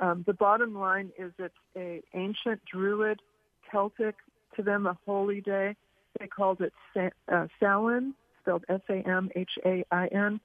Um, 0.00 0.24
the 0.26 0.32
bottom 0.32 0.74
line 0.74 1.12
is 1.18 1.32
it's 1.38 1.54
a 1.76 2.02
ancient 2.14 2.60
Druid, 2.70 3.20
Celtic, 3.70 4.16
to 4.56 4.62
them 4.62 4.86
a 4.86 4.98
holy 5.06 5.40
day. 5.40 5.76
They 6.18 6.26
called 6.26 6.60
it 6.60 6.72
uh, 7.28 7.46
Samhain, 7.60 8.14
spelled 8.40 8.64
S-A-M-H-A-I-N, 8.68 10.40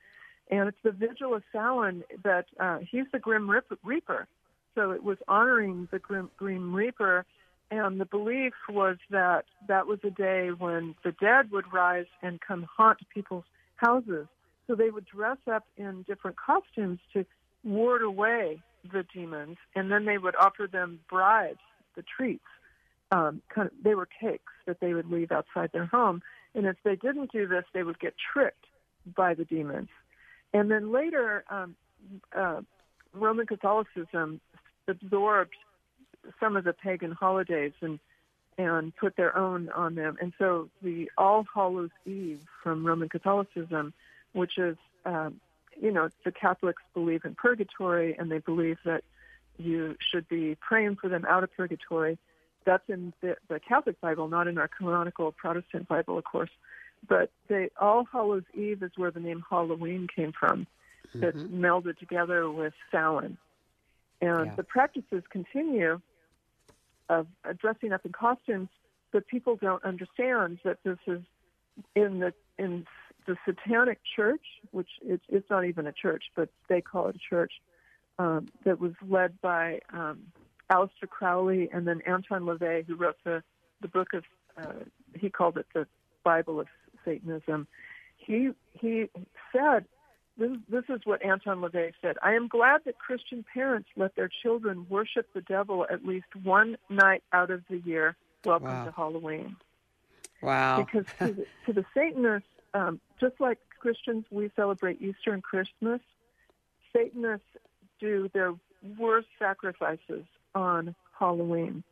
and 0.51 0.67
it's 0.67 0.77
the 0.83 0.91
vigil 0.91 1.33
of 1.33 1.43
Samhain 1.51 2.03
that 2.23 2.45
uh, 2.59 2.79
he's 2.79 3.05
the 3.11 3.19
Grim 3.19 3.49
Reaper. 3.83 4.27
So 4.75 4.91
it 4.91 5.03
was 5.03 5.17
honoring 5.27 5.87
the 5.91 5.99
Grim, 5.99 6.29
Grim 6.37 6.73
Reaper, 6.73 7.25
and 7.71 7.99
the 7.99 8.05
belief 8.05 8.53
was 8.69 8.97
that 9.09 9.45
that 9.67 9.87
was 9.87 9.99
a 10.03 10.11
day 10.11 10.49
when 10.49 10.95
the 11.03 11.13
dead 11.13 11.49
would 11.51 11.71
rise 11.73 12.05
and 12.21 12.39
come 12.41 12.67
haunt 12.77 12.99
people's 13.13 13.45
houses 13.77 14.27
so 14.67 14.75
they 14.75 14.89
would 14.89 15.05
dress 15.05 15.37
up 15.51 15.65
in 15.77 16.03
different 16.03 16.37
costumes 16.37 16.99
to 17.13 17.25
ward 17.63 18.01
away 18.01 18.61
the 18.91 19.05
demons, 19.13 19.57
and 19.75 19.91
then 19.91 20.05
they 20.05 20.17
would 20.17 20.35
offer 20.35 20.67
them 20.71 20.99
bribes, 21.09 21.59
the 21.95 22.03
treats. 22.03 22.43
Um, 23.11 23.41
kind 23.53 23.67
of, 23.67 23.73
they 23.83 23.95
were 23.95 24.07
cakes 24.19 24.53
that 24.65 24.79
they 24.79 24.93
would 24.93 25.11
leave 25.11 25.31
outside 25.31 25.71
their 25.71 25.85
home, 25.85 26.21
and 26.53 26.65
if 26.65 26.77
they 26.83 26.95
didn't 26.95 27.31
do 27.31 27.47
this, 27.47 27.65
they 27.73 27.83
would 27.83 27.99
get 27.99 28.15
tricked 28.33 28.65
by 29.15 29.33
the 29.33 29.45
demons. 29.45 29.89
And 30.53 30.71
then 30.71 30.91
later, 30.91 31.43
um, 31.49 31.75
uh, 32.35 32.61
Roman 33.13 33.45
Catholicism 33.45 34.39
absorbed 34.87 35.55
some 36.39 36.55
of 36.55 36.63
the 36.63 36.73
pagan 36.73 37.11
holidays 37.11 37.73
and 37.81 37.99
and 38.57 38.95
put 38.95 39.17
their 39.17 39.37
own 39.37 39.69
on 39.69 39.95
them. 39.95 40.17
And 40.21 40.31
so 40.37 40.69
the 40.81 41.11
All 41.17 41.45
Hallows 41.53 41.89
Eve 42.05 42.39
from 42.63 42.85
Roman 42.85 43.09
Catholicism, 43.09 43.93
which 44.35 44.57
is, 44.57 44.77
um, 45.05 45.39
you 45.79 45.91
know, 45.91 46.09
the 46.25 46.31
Catholics 46.31 46.83
believe 46.93 47.23
in 47.23 47.35
purgatory 47.35 48.15
and 48.17 48.29
they 48.29 48.39
believe 48.39 48.77
that 48.85 49.03
you 49.57 49.95
should 50.11 50.27
be 50.27 50.55
praying 50.59 50.97
for 50.97 51.09
them 51.09 51.25
out 51.27 51.43
of 51.43 51.55
purgatory. 51.55 52.17
That's 52.65 52.83
in 52.89 53.13
the, 53.21 53.37
the 53.47 53.59
Catholic 53.59 53.99
Bible, 54.01 54.27
not 54.27 54.47
in 54.47 54.57
our 54.57 54.67
canonical 54.67 55.31
Protestant 55.31 55.87
Bible, 55.87 56.17
of 56.17 56.25
course. 56.25 56.49
But 57.07 57.31
the 57.47 57.69
All 57.79 58.05
Hallows 58.11 58.43
Eve 58.53 58.83
is 58.83 58.91
where 58.97 59.11
the 59.11 59.19
name 59.19 59.43
Halloween 59.49 60.07
came 60.13 60.33
from. 60.37 60.67
Mm-hmm. 61.09 61.19
That's 61.21 61.37
melded 61.37 61.97
together 61.97 62.51
with 62.51 62.73
Samhain. 62.91 63.37
And 64.21 64.47
yeah. 64.47 64.55
the 64.55 64.63
practices 64.63 65.23
continue 65.29 66.01
of 67.09 67.27
dressing 67.57 67.93
up 67.93 68.05
in 68.05 68.11
costumes, 68.11 68.69
but 69.11 69.27
people 69.27 69.55
don't 69.55 69.83
understand 69.85 70.59
that 70.65 70.79
this 70.83 70.97
is 71.07 71.21
in 71.95 72.19
the 72.19 72.33
in 72.57 72.85
the 73.25 73.35
Satanic 73.45 73.99
Church, 74.15 74.45
which 74.71 74.89
it's, 75.03 75.23
it's 75.29 75.49
not 75.49 75.65
even 75.65 75.87
a 75.87 75.91
church, 75.91 76.25
but 76.35 76.49
they 76.69 76.81
call 76.81 77.07
it 77.07 77.15
a 77.15 77.19
church, 77.29 77.53
um, 78.19 78.47
that 78.63 78.79
was 78.79 78.93
led 79.07 79.39
by 79.41 79.79
um, 79.91 80.19
Aleister 80.71 81.09
Crowley 81.09 81.69
and 81.71 81.87
then 81.87 82.01
Anton 82.05 82.43
LaVey, 82.43 82.85
who 82.85 82.95
wrote 82.95 83.17
the 83.23 83.43
the 83.81 83.87
book 83.89 84.13
of 84.13 84.23
uh, 84.57 84.83
he 85.15 85.29
called 85.29 85.57
it 85.57 85.65
the 85.73 85.85
Bible 86.23 86.59
of 86.59 86.67
Satanism. 87.03 87.67
He 88.17 88.51
he 88.73 89.09
said 89.51 89.85
this, 90.37 90.51
this 90.69 90.83
is 90.89 91.01
what 91.05 91.23
Anton 91.23 91.61
LaVey 91.61 91.93
said. 92.01 92.17
I 92.21 92.33
am 92.33 92.47
glad 92.47 92.81
that 92.85 92.99
Christian 92.99 93.45
parents 93.53 93.89
let 93.95 94.15
their 94.15 94.29
children 94.43 94.85
worship 94.89 95.27
the 95.33 95.41
devil 95.41 95.85
at 95.89 96.05
least 96.05 96.27
one 96.43 96.77
night 96.89 97.23
out 97.31 97.51
of 97.51 97.63
the 97.69 97.77
year. 97.79 98.15
Welcome 98.43 98.67
wow. 98.67 98.85
to 98.85 98.91
Halloween. 98.91 99.55
Wow. 100.41 100.83
Because 100.83 101.05
to 101.19 101.33
the, 101.33 101.45
to 101.65 101.73
the 101.73 101.85
Satanists, 101.93 102.49
um, 102.75 102.99
just 103.19 103.35
like 103.39 103.57
Christians, 103.79 104.25
we 104.29 104.51
celebrate 104.55 105.01
Easter 105.01 105.33
and 105.33 105.41
Christmas. 105.41 106.01
Satanists 106.93 107.45
do 107.99 108.29
their 108.33 108.53
worst 108.99 109.27
sacrifices 109.39 110.25
on 110.53 110.93
Halloween. 111.17 111.83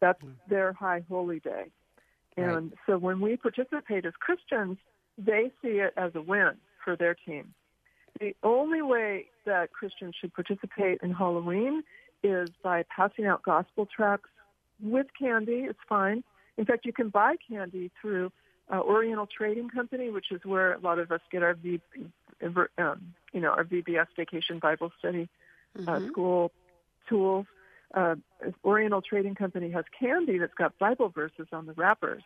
That's 0.00 0.22
mm. 0.22 0.34
their 0.48 0.72
high 0.74 1.02
holy 1.08 1.40
day. 1.40 1.64
And 2.36 2.70
right. 2.70 2.72
so 2.86 2.98
when 2.98 3.20
we 3.20 3.36
participate 3.36 4.04
as 4.04 4.12
Christians, 4.20 4.76
they 5.16 5.50
see 5.62 5.78
it 5.78 5.94
as 5.96 6.12
a 6.14 6.20
win 6.20 6.52
for 6.84 6.96
their 6.96 7.14
team. 7.14 7.54
The 8.20 8.34
only 8.42 8.82
way 8.82 9.26
that 9.46 9.72
Christians 9.72 10.14
should 10.20 10.34
participate 10.34 11.00
in 11.02 11.12
Halloween 11.12 11.82
is 12.22 12.50
by 12.62 12.84
passing 12.94 13.26
out 13.26 13.42
gospel 13.42 13.86
tracts 13.86 14.28
with 14.82 15.06
candy. 15.18 15.66
It's 15.68 15.78
fine. 15.88 16.22
In 16.58 16.66
fact, 16.66 16.84
you 16.84 16.92
can 16.92 17.08
buy 17.08 17.36
candy 17.48 17.90
through 18.00 18.32
uh, 18.72 18.80
Oriental 18.80 19.26
Trading 19.26 19.68
Company, 19.68 20.10
which 20.10 20.30
is 20.30 20.40
where 20.44 20.74
a 20.74 20.80
lot 20.80 20.98
of 20.98 21.10
us 21.12 21.20
get 21.30 21.42
our 21.42 21.54
v, 21.54 21.80
um, 22.78 23.14
you 23.32 23.40
know, 23.40 23.50
our 23.50 23.64
VBS 23.64 24.06
Vacation 24.16 24.58
Bible 24.58 24.92
Study 24.98 25.28
uh, 25.76 25.80
mm-hmm. 25.80 25.88
uh, 25.88 26.08
School 26.08 26.52
tools. 27.08 27.46
Uh, 27.94 28.16
Oriental 28.64 29.00
Trading 29.00 29.34
Company 29.34 29.70
has 29.70 29.84
candy 29.98 30.38
that's 30.38 30.54
got 30.54 30.76
Bible 30.78 31.08
verses 31.08 31.46
on 31.52 31.66
the 31.66 31.72
wrappers. 31.74 32.22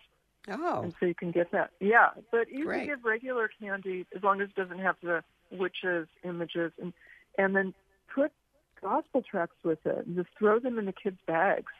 Oh. 0.48 0.82
And 0.82 0.94
so 0.98 1.06
you 1.06 1.14
can 1.14 1.30
get 1.30 1.52
that. 1.52 1.70
Yeah, 1.80 2.08
but 2.32 2.50
you 2.50 2.64
Great. 2.64 2.78
can 2.78 2.86
get 2.88 3.04
regular 3.04 3.50
candy 3.60 4.06
as 4.16 4.22
long 4.22 4.40
as 4.40 4.48
it 4.48 4.54
doesn't 4.54 4.78
have 4.78 4.96
the 5.02 5.22
witches 5.50 6.08
images 6.24 6.72
and 6.80 6.92
and 7.36 7.54
then 7.54 7.74
put 8.14 8.32
gospel 8.80 9.22
tracts 9.22 9.62
with 9.64 9.84
it 9.84 10.06
and 10.06 10.16
just 10.16 10.28
throw 10.38 10.58
them 10.58 10.78
in 10.78 10.86
the 10.86 10.92
kids' 10.92 11.18
bags. 11.26 11.72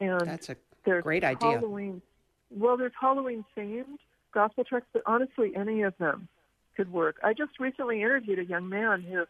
And 0.00 0.20
that's 0.20 0.48
a 0.48 0.56
great 1.02 1.24
idea. 1.24 1.58
Halloween, 1.58 2.00
well, 2.50 2.76
there's 2.76 2.92
Halloween 3.00 3.44
themed 3.56 3.98
gospel 4.32 4.64
tracts, 4.64 4.88
but 4.92 5.02
honestly, 5.06 5.52
any 5.56 5.82
of 5.82 5.96
them 5.98 6.28
could 6.76 6.92
work. 6.92 7.16
I 7.22 7.32
just 7.32 7.58
recently 7.58 8.02
interviewed 8.02 8.38
a 8.38 8.44
young 8.44 8.68
man 8.68 9.02
who 9.02 9.24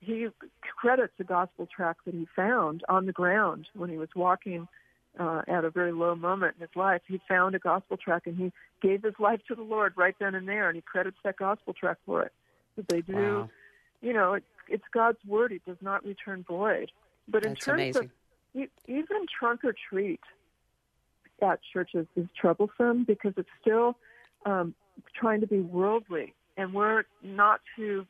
he 0.00 0.28
credits 0.76 1.14
a 1.18 1.24
gospel 1.24 1.66
tract 1.74 2.04
that 2.04 2.14
he 2.14 2.26
found 2.36 2.82
on 2.88 3.06
the 3.06 3.12
ground 3.12 3.66
when 3.74 3.90
he 3.90 3.96
was 3.96 4.08
walking 4.14 4.68
uh, 5.18 5.42
at 5.48 5.64
a 5.64 5.70
very 5.70 5.92
low 5.92 6.14
moment 6.14 6.54
in 6.56 6.62
his 6.62 6.76
life. 6.76 7.02
He 7.06 7.20
found 7.28 7.54
a 7.54 7.58
gospel 7.58 7.96
tract 7.96 8.26
and 8.26 8.36
he 8.36 8.52
gave 8.80 9.02
his 9.02 9.14
life 9.18 9.40
to 9.48 9.54
the 9.54 9.62
Lord 9.62 9.94
right 9.96 10.14
then 10.20 10.34
and 10.34 10.48
there, 10.48 10.68
and 10.68 10.76
he 10.76 10.82
credits 10.82 11.16
that 11.24 11.36
gospel 11.36 11.72
tract 11.72 12.00
for 12.06 12.22
it 12.22 12.32
that 12.76 12.88
they 12.88 13.00
do. 13.00 13.14
Wow. 13.14 13.50
You 14.00 14.12
know, 14.12 14.34
it, 14.34 14.44
it's 14.68 14.84
God's 14.92 15.18
word; 15.26 15.50
it 15.50 15.62
does 15.66 15.78
not 15.80 16.04
return 16.04 16.44
void. 16.46 16.92
But 17.26 17.44
in 17.44 17.50
That's 17.50 17.64
terms 17.64 17.96
amazing. 17.96 18.10
of 18.54 18.68
even 18.86 19.26
trunk 19.38 19.64
or 19.64 19.74
treat 19.90 20.20
at 21.42 21.60
churches 21.72 22.06
is 22.16 22.26
troublesome 22.40 23.04
because 23.04 23.32
it's 23.36 23.48
still 23.60 23.96
um, 24.46 24.74
trying 25.14 25.40
to 25.40 25.46
be 25.46 25.60
worldly, 25.60 26.34
and 26.56 26.72
we're 26.72 27.04
not 27.22 27.60
to 27.76 28.06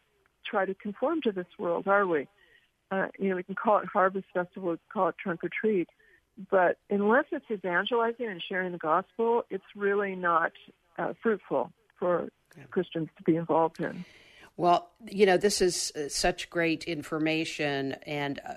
try 0.48 0.64
to 0.64 0.74
conform 0.74 1.20
to 1.22 1.32
this 1.32 1.46
world, 1.58 1.86
are 1.88 2.06
we? 2.06 2.26
Uh, 2.90 3.06
you 3.18 3.28
know, 3.28 3.36
we 3.36 3.42
can 3.42 3.54
call 3.54 3.78
it 3.78 3.86
Harvest 3.92 4.26
Festival, 4.32 4.70
we 4.70 4.76
can 4.76 4.86
call 4.92 5.08
it 5.08 5.14
Trunk 5.22 5.44
or 5.44 5.50
Treat, 5.60 5.88
but 6.50 6.78
unless 6.88 7.24
it's 7.32 7.50
evangelizing 7.50 8.26
and 8.26 8.42
sharing 8.48 8.72
the 8.72 8.78
gospel, 8.78 9.44
it's 9.50 9.64
really 9.76 10.14
not 10.14 10.52
uh, 10.98 11.12
fruitful 11.22 11.72
for. 11.98 12.28
Christians 12.70 13.08
to 13.16 13.22
be 13.22 13.36
involved 13.36 13.80
in. 13.80 14.04
Well, 14.58 14.90
you 15.08 15.24
know, 15.24 15.36
this 15.36 15.62
is 15.62 15.92
uh, 15.94 16.08
such 16.08 16.50
great 16.50 16.82
information, 16.84 17.92
and 18.04 18.40
uh, 18.44 18.54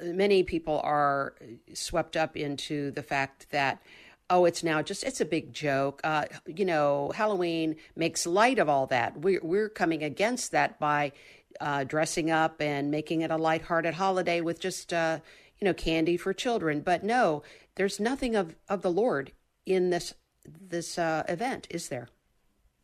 many 0.00 0.44
people 0.44 0.80
are 0.84 1.34
swept 1.74 2.16
up 2.16 2.36
into 2.36 2.92
the 2.92 3.02
fact 3.02 3.50
that 3.50 3.82
oh, 4.30 4.44
it's 4.44 4.62
now 4.62 4.82
just 4.82 5.02
it's 5.02 5.20
a 5.20 5.24
big 5.24 5.52
joke. 5.52 6.00
Uh, 6.04 6.26
you 6.46 6.64
know, 6.64 7.10
Halloween 7.12 7.74
makes 7.96 8.24
light 8.24 8.60
of 8.60 8.68
all 8.68 8.86
that. 8.86 9.18
We're 9.18 9.40
we're 9.42 9.68
coming 9.68 10.04
against 10.04 10.52
that 10.52 10.78
by 10.78 11.10
uh, 11.60 11.82
dressing 11.82 12.30
up 12.30 12.62
and 12.62 12.92
making 12.92 13.22
it 13.22 13.32
a 13.32 13.36
lighthearted 13.36 13.94
holiday 13.94 14.40
with 14.40 14.60
just 14.60 14.92
uh, 14.92 15.18
you 15.58 15.64
know 15.64 15.74
candy 15.74 16.16
for 16.16 16.32
children. 16.32 16.80
But 16.80 17.02
no, 17.02 17.42
there's 17.74 17.98
nothing 17.98 18.36
of 18.36 18.54
of 18.68 18.82
the 18.82 18.92
Lord 18.92 19.32
in 19.66 19.90
this 19.90 20.14
this 20.44 21.00
uh, 21.00 21.24
event, 21.28 21.66
is 21.68 21.88
there? 21.88 22.08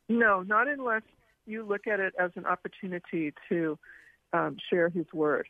No, 0.09 0.43
not 0.43 0.67
unless 0.67 1.02
you 1.50 1.64
look 1.64 1.87
at 1.87 2.00
it 2.00 2.14
as 2.19 2.30
an 2.37 2.47
opportunity 2.47 3.33
to 3.49 3.78
um, 4.33 4.57
share 4.69 4.88
His 4.88 5.07
word. 5.12 5.47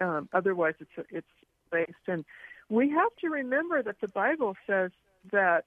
Um, 0.00 0.28
otherwise, 0.32 0.74
it's 0.80 1.08
it's 1.10 1.34
based. 1.72 2.06
And 2.06 2.24
we 2.68 2.90
have 2.90 3.14
to 3.20 3.28
remember 3.28 3.82
that 3.82 4.00
the 4.00 4.08
Bible 4.08 4.54
says 4.66 4.90
that 5.32 5.64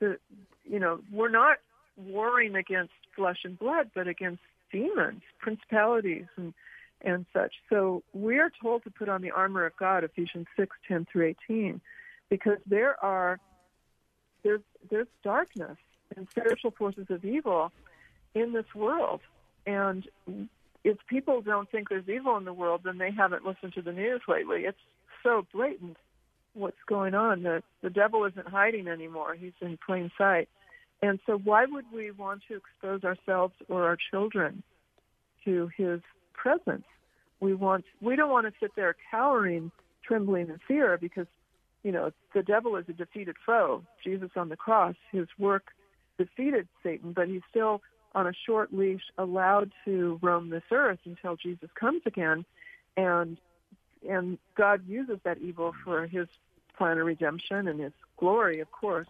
the 0.00 0.18
you 0.64 0.78
know 0.78 1.00
we're 1.10 1.30
not 1.30 1.58
warring 1.96 2.54
against 2.56 2.92
flesh 3.16 3.40
and 3.44 3.58
blood, 3.58 3.90
but 3.94 4.06
against 4.08 4.42
demons, 4.72 5.22
principalities, 5.38 6.26
and 6.36 6.52
and 7.02 7.24
such. 7.32 7.54
So 7.70 8.02
we 8.12 8.38
are 8.38 8.50
told 8.62 8.84
to 8.84 8.90
put 8.90 9.08
on 9.08 9.22
the 9.22 9.30
armor 9.30 9.64
of 9.64 9.76
God, 9.76 10.04
Ephesians 10.04 10.46
six 10.58 10.76
ten 10.86 11.06
through 11.10 11.26
eighteen, 11.28 11.80
because 12.28 12.58
there 12.66 13.02
are 13.02 13.38
there's 14.42 14.60
there's 14.90 15.08
darkness 15.22 15.78
and 16.16 16.26
spiritual 16.30 16.72
forces 16.72 17.06
of 17.10 17.24
evil 17.24 17.72
in 18.34 18.52
this 18.52 18.66
world. 18.74 19.20
And 19.66 20.06
if 20.84 20.96
people 21.08 21.42
don't 21.42 21.70
think 21.70 21.88
there's 21.88 22.08
evil 22.08 22.36
in 22.36 22.44
the 22.44 22.52
world, 22.52 22.82
then 22.84 22.98
they 22.98 23.10
haven't 23.10 23.44
listened 23.44 23.74
to 23.74 23.82
the 23.82 23.92
news 23.92 24.22
lately. 24.28 24.62
It's 24.62 24.78
so 25.22 25.46
blatant 25.52 25.96
what's 26.54 26.76
going 26.86 27.14
on. 27.14 27.42
The, 27.42 27.62
the 27.82 27.90
devil 27.90 28.24
isn't 28.24 28.48
hiding 28.48 28.88
anymore, 28.88 29.34
he's 29.34 29.52
in 29.60 29.78
plain 29.84 30.10
sight. 30.16 30.48
And 31.02 31.18
so, 31.26 31.38
why 31.38 31.64
would 31.64 31.86
we 31.94 32.10
want 32.10 32.42
to 32.48 32.56
expose 32.56 33.04
ourselves 33.04 33.54
or 33.68 33.84
our 33.84 33.96
children 34.10 34.62
to 35.44 35.70
his 35.76 36.00
presence? 36.34 36.84
We 37.40 37.54
want 37.54 37.86
we 38.02 38.16
don't 38.16 38.30
want 38.30 38.46
to 38.46 38.52
sit 38.60 38.72
there 38.76 38.94
cowering, 39.10 39.72
trembling 40.06 40.48
in 40.48 40.58
fear 40.68 40.98
because 41.00 41.26
you 41.82 41.92
know 41.92 42.10
the 42.34 42.42
devil 42.42 42.76
is 42.76 42.84
a 42.88 42.92
defeated 42.92 43.36
foe. 43.46 43.82
Jesus 44.04 44.30
on 44.36 44.50
the 44.50 44.56
cross, 44.56 44.94
his 45.10 45.26
work 45.38 45.68
defeated 46.18 46.68
Satan, 46.82 47.14
but 47.14 47.28
he 47.28 47.40
still 47.48 47.80
on 48.14 48.26
a 48.26 48.32
short 48.46 48.72
leash 48.72 49.02
allowed 49.18 49.72
to 49.84 50.18
roam 50.22 50.50
this 50.50 50.62
earth 50.70 50.98
until 51.04 51.36
Jesus 51.36 51.70
comes 51.74 52.02
again. 52.06 52.44
And 52.96 53.38
and 54.08 54.38
God 54.54 54.88
uses 54.88 55.18
that 55.24 55.38
evil 55.38 55.74
for 55.84 56.06
his 56.06 56.26
plan 56.76 56.98
of 56.98 57.06
redemption 57.06 57.68
and 57.68 57.80
his 57.80 57.92
glory 58.16 58.60
of 58.60 58.70
course 58.72 59.06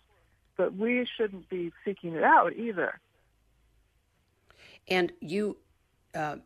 but 0.60 0.76
we 0.76 1.06
shouldn't 1.16 1.48
be 1.48 1.72
seeking 1.86 2.12
it 2.12 2.22
out 2.22 2.54
either. 2.54 3.00
And 4.88 5.10
you 5.20 5.56
uh, 6.14 6.36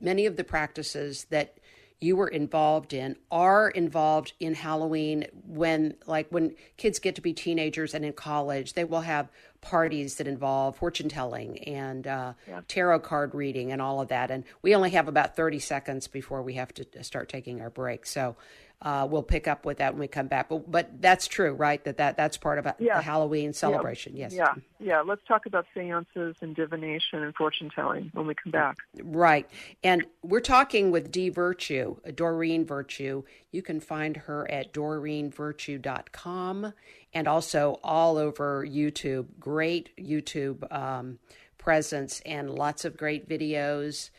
many 0.00 0.26
of 0.26 0.36
the 0.36 0.42
practices 0.42 1.26
that 1.30 1.58
you 2.02 2.16
were 2.16 2.28
involved 2.28 2.92
in 2.92 3.16
are 3.30 3.70
involved 3.70 4.32
in 4.40 4.54
Halloween 4.54 5.26
when 5.46 5.94
like 6.06 6.26
when 6.30 6.54
kids 6.76 6.98
get 6.98 7.14
to 7.14 7.20
be 7.20 7.32
teenagers 7.32 7.94
and 7.94 8.04
in 8.04 8.12
college 8.12 8.74
they 8.74 8.84
will 8.84 9.02
have 9.02 9.30
parties 9.60 10.16
that 10.16 10.26
involve 10.26 10.76
fortune 10.76 11.08
telling 11.08 11.58
and 11.60 12.06
uh, 12.06 12.32
yeah. 12.48 12.60
tarot 12.66 12.98
card 12.98 13.34
reading 13.34 13.70
and 13.70 13.80
all 13.80 14.00
of 14.00 14.08
that 14.08 14.30
and 14.30 14.42
we 14.62 14.74
only 14.74 14.90
have 14.90 15.06
about 15.06 15.36
30 15.36 15.60
seconds 15.60 16.08
before 16.08 16.42
we 16.42 16.54
have 16.54 16.74
to 16.74 17.04
start 17.04 17.28
taking 17.28 17.60
our 17.60 17.70
break 17.70 18.04
so 18.04 18.36
uh, 18.82 19.06
we'll 19.08 19.22
pick 19.22 19.46
up 19.46 19.64
with 19.64 19.78
that 19.78 19.92
when 19.94 20.00
we 20.00 20.08
come 20.08 20.26
back. 20.26 20.48
But 20.48 20.68
but 20.70 21.00
that's 21.00 21.28
true, 21.28 21.54
right? 21.54 21.82
That 21.84 21.98
that 21.98 22.16
that's 22.16 22.36
part 22.36 22.58
of 22.58 22.66
a, 22.66 22.74
Yeah. 22.78 22.96
the 22.96 23.02
Halloween 23.02 23.52
celebration. 23.52 24.16
Yeah. 24.16 24.28
Yes. 24.30 24.34
Yeah, 24.34 24.54
yeah. 24.80 25.00
Let's 25.00 25.22
talk 25.26 25.46
about 25.46 25.66
seances 25.72 26.36
and 26.40 26.54
divination 26.56 27.22
and 27.22 27.34
fortune 27.34 27.70
telling 27.74 28.10
when 28.12 28.26
we 28.26 28.34
come 28.34 28.50
back. 28.50 28.76
Right. 29.02 29.48
And 29.84 30.04
we're 30.22 30.40
talking 30.40 30.90
with 30.90 31.12
Dee 31.12 31.28
Virtue, 31.28 31.96
Doreen 32.14 32.66
Virtue. 32.66 33.22
You 33.52 33.62
can 33.62 33.78
find 33.80 34.16
her 34.16 34.50
at 34.50 34.72
doreenvirtue.com 34.72 36.72
and 37.14 37.28
also 37.28 37.78
all 37.84 38.18
over 38.18 38.66
YouTube. 38.66 39.26
Great 39.38 39.90
YouTube 39.96 40.70
um, 40.72 41.18
presence 41.58 42.20
and 42.26 42.50
lots 42.50 42.84
of 42.84 42.96
great 42.96 43.28
videos. 43.28 44.10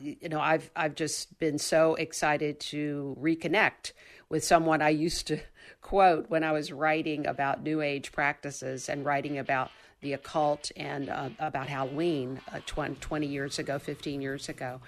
You 0.00 0.28
know, 0.28 0.40
I've 0.40 0.70
I've 0.76 0.94
just 0.94 1.38
been 1.38 1.58
so 1.58 1.94
excited 1.94 2.60
to 2.60 3.16
reconnect 3.20 3.92
with 4.28 4.44
someone 4.44 4.82
I 4.82 4.90
used 4.90 5.26
to 5.28 5.40
quote 5.82 6.30
when 6.30 6.44
I 6.44 6.52
was 6.52 6.72
writing 6.72 7.26
about 7.26 7.62
New 7.62 7.80
Age 7.80 8.12
practices 8.12 8.88
and 8.88 9.04
writing 9.04 9.38
about 9.38 9.70
the 10.00 10.14
occult 10.14 10.70
and 10.76 11.08
uh, 11.08 11.30
about 11.38 11.68
Halloween 11.68 12.40
uh, 12.52 12.58
20, 12.66 12.96
20 12.96 13.26
years 13.26 13.58
ago, 13.58 13.78
15 13.78 14.20
years 14.20 14.48
ago. 14.48 14.80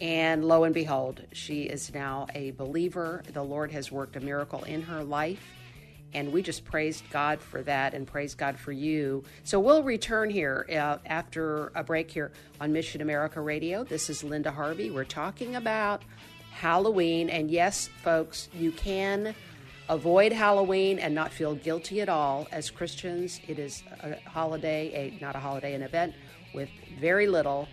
And 0.00 0.44
lo 0.44 0.64
and 0.64 0.72
behold, 0.72 1.22
she 1.32 1.64
is 1.64 1.92
now 1.92 2.26
a 2.34 2.52
believer. 2.52 3.22
The 3.30 3.42
Lord 3.42 3.70
has 3.72 3.92
worked 3.92 4.16
a 4.16 4.20
miracle 4.20 4.62
in 4.64 4.82
her 4.82 5.04
life. 5.04 5.42
And 6.12 6.32
we 6.32 6.42
just 6.42 6.64
praised 6.64 7.04
God 7.10 7.40
for 7.40 7.62
that 7.62 7.94
and 7.94 8.06
praise 8.06 8.34
God 8.34 8.58
for 8.58 8.72
you. 8.72 9.22
So 9.44 9.60
we'll 9.60 9.82
return 9.82 10.30
here 10.30 10.66
uh, 10.70 10.98
after 11.06 11.70
a 11.74 11.84
break 11.84 12.10
here 12.10 12.32
on 12.60 12.72
Mission 12.72 13.00
America 13.00 13.40
Radio. 13.40 13.84
This 13.84 14.10
is 14.10 14.24
Linda 14.24 14.50
Harvey. 14.50 14.90
We're 14.90 15.04
talking 15.04 15.56
about 15.56 16.02
Halloween. 16.52 17.30
And 17.30 17.50
yes, 17.50 17.88
folks, 18.02 18.48
you 18.52 18.72
can 18.72 19.34
avoid 19.88 20.32
Halloween 20.32 20.98
and 20.98 21.14
not 21.14 21.32
feel 21.32 21.54
guilty 21.54 22.00
at 22.00 22.08
all. 22.08 22.46
As 22.52 22.70
Christians, 22.70 23.40
it 23.48 23.58
is 23.58 23.82
a 24.02 24.16
holiday, 24.28 24.92
a 24.94 25.22
not 25.22 25.36
a 25.36 25.38
holiday, 25.38 25.74
an 25.74 25.82
event 25.82 26.14
with 26.54 26.68
very 27.00 27.26
little 27.26 27.68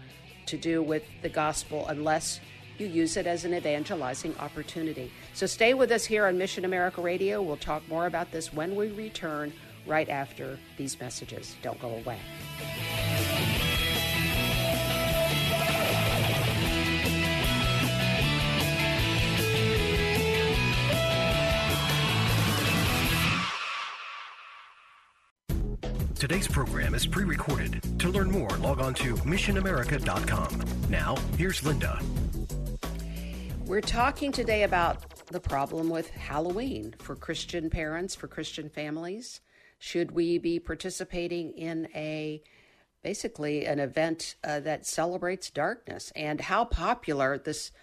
to 0.48 0.58
do 0.58 0.82
with 0.82 1.03
the 1.22 1.29
gospel 1.29 1.86
unless 1.88 2.39
you 2.79 2.88
use 2.88 3.17
it 3.17 3.27
as 3.27 3.46
an 3.46 3.53
evangelizing 3.53 4.36
opportunity. 4.39 5.12
So 5.34 5.46
stay 5.46 5.74
with 5.74 5.91
us 5.91 6.05
here 6.05 6.25
on 6.25 6.38
Mission 6.38 6.65
America 6.65 7.01
Radio. 7.01 7.41
We'll 7.41 7.57
talk 7.57 7.88
more 7.88 8.05
about 8.05 8.31
this 8.31 8.53
when 8.53 8.75
we 8.75 8.89
return 8.91 9.53
right 9.86 10.10
after 10.10 10.60
these 10.77 11.00
messages. 11.00 11.55
Don't 11.62 11.79
go 11.79 11.89
away. 11.89 12.19
Today's 26.19 26.48
program 26.48 26.96
is 26.96 27.05
pre 27.05 27.24
recorded. 27.24 27.79
To 28.00 28.10
learn 28.10 28.31
more, 28.31 28.50
log 28.57 28.81
on 28.81 28.96
to 28.96 29.15
missionamerica.com. 29.17 30.62
Now, 30.89 31.15
here's 31.38 31.63
Linda. 31.63 32.01
We're 33.67 33.81
talking 33.81 34.31
today 34.31 34.63
about 34.63 35.27
the 35.27 35.41
problem 35.41 35.89
with 35.89 36.09
Halloween 36.12 36.95
for 37.00 37.17
Christian 37.17 37.69
parents, 37.69 38.15
for 38.15 38.29
Christian 38.29 38.69
families. 38.69 39.41
Should 39.77 40.12
we 40.12 40.38
be 40.38 40.57
participating 40.57 41.51
in 41.51 41.89
a 41.93 42.41
basically 43.03 43.65
an 43.65 43.79
event 43.79 44.36
uh, 44.41 44.62
that 44.62 44.86
celebrates 44.86 45.50
darkness 45.50 46.13
and 46.15 46.39
how 46.39 46.63
popular 46.63 47.38
this 47.38 47.74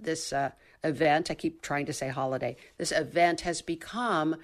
this 0.00 0.32
uh, 0.32 0.52
event 0.82 1.30
I 1.30 1.34
keep 1.34 1.60
trying 1.60 1.84
to 1.84 1.92
say 1.92 2.08
holiday 2.08 2.56
this 2.78 2.90
event 2.90 3.42
has 3.42 3.60
become 3.60 4.36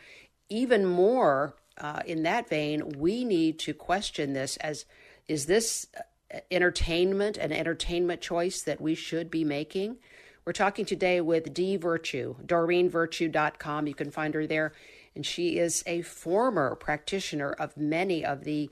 even 0.50 0.84
more 0.84 1.56
uh, 1.78 2.02
in 2.04 2.22
that 2.24 2.50
vein 2.50 2.98
we 2.98 3.24
need 3.24 3.58
to 3.60 3.74
question 3.74 4.34
this 4.34 4.56
as 4.58 4.84
is 5.26 5.46
this 5.46 5.86
uh, 5.98 6.38
entertainment 6.50 7.36
an 7.38 7.52
entertainment 7.52 8.20
choice 8.20 8.62
that 8.62 8.80
we 8.80 8.94
should 8.94 9.30
be 9.30 9.44
making 9.44 9.96
we're 10.44 10.52
talking 10.52 10.84
today 10.84 11.20
with 11.20 11.54
Dee 11.54 11.76
Virtue, 11.76 12.34
DoreenVirtue.com. 12.44 13.86
You 13.86 13.94
can 13.94 14.10
find 14.10 14.34
her 14.34 14.46
there. 14.46 14.72
And 15.14 15.24
she 15.24 15.58
is 15.58 15.84
a 15.86 16.02
former 16.02 16.74
practitioner 16.74 17.52
of 17.52 17.76
many 17.76 18.24
of 18.24 18.44
the 18.44 18.70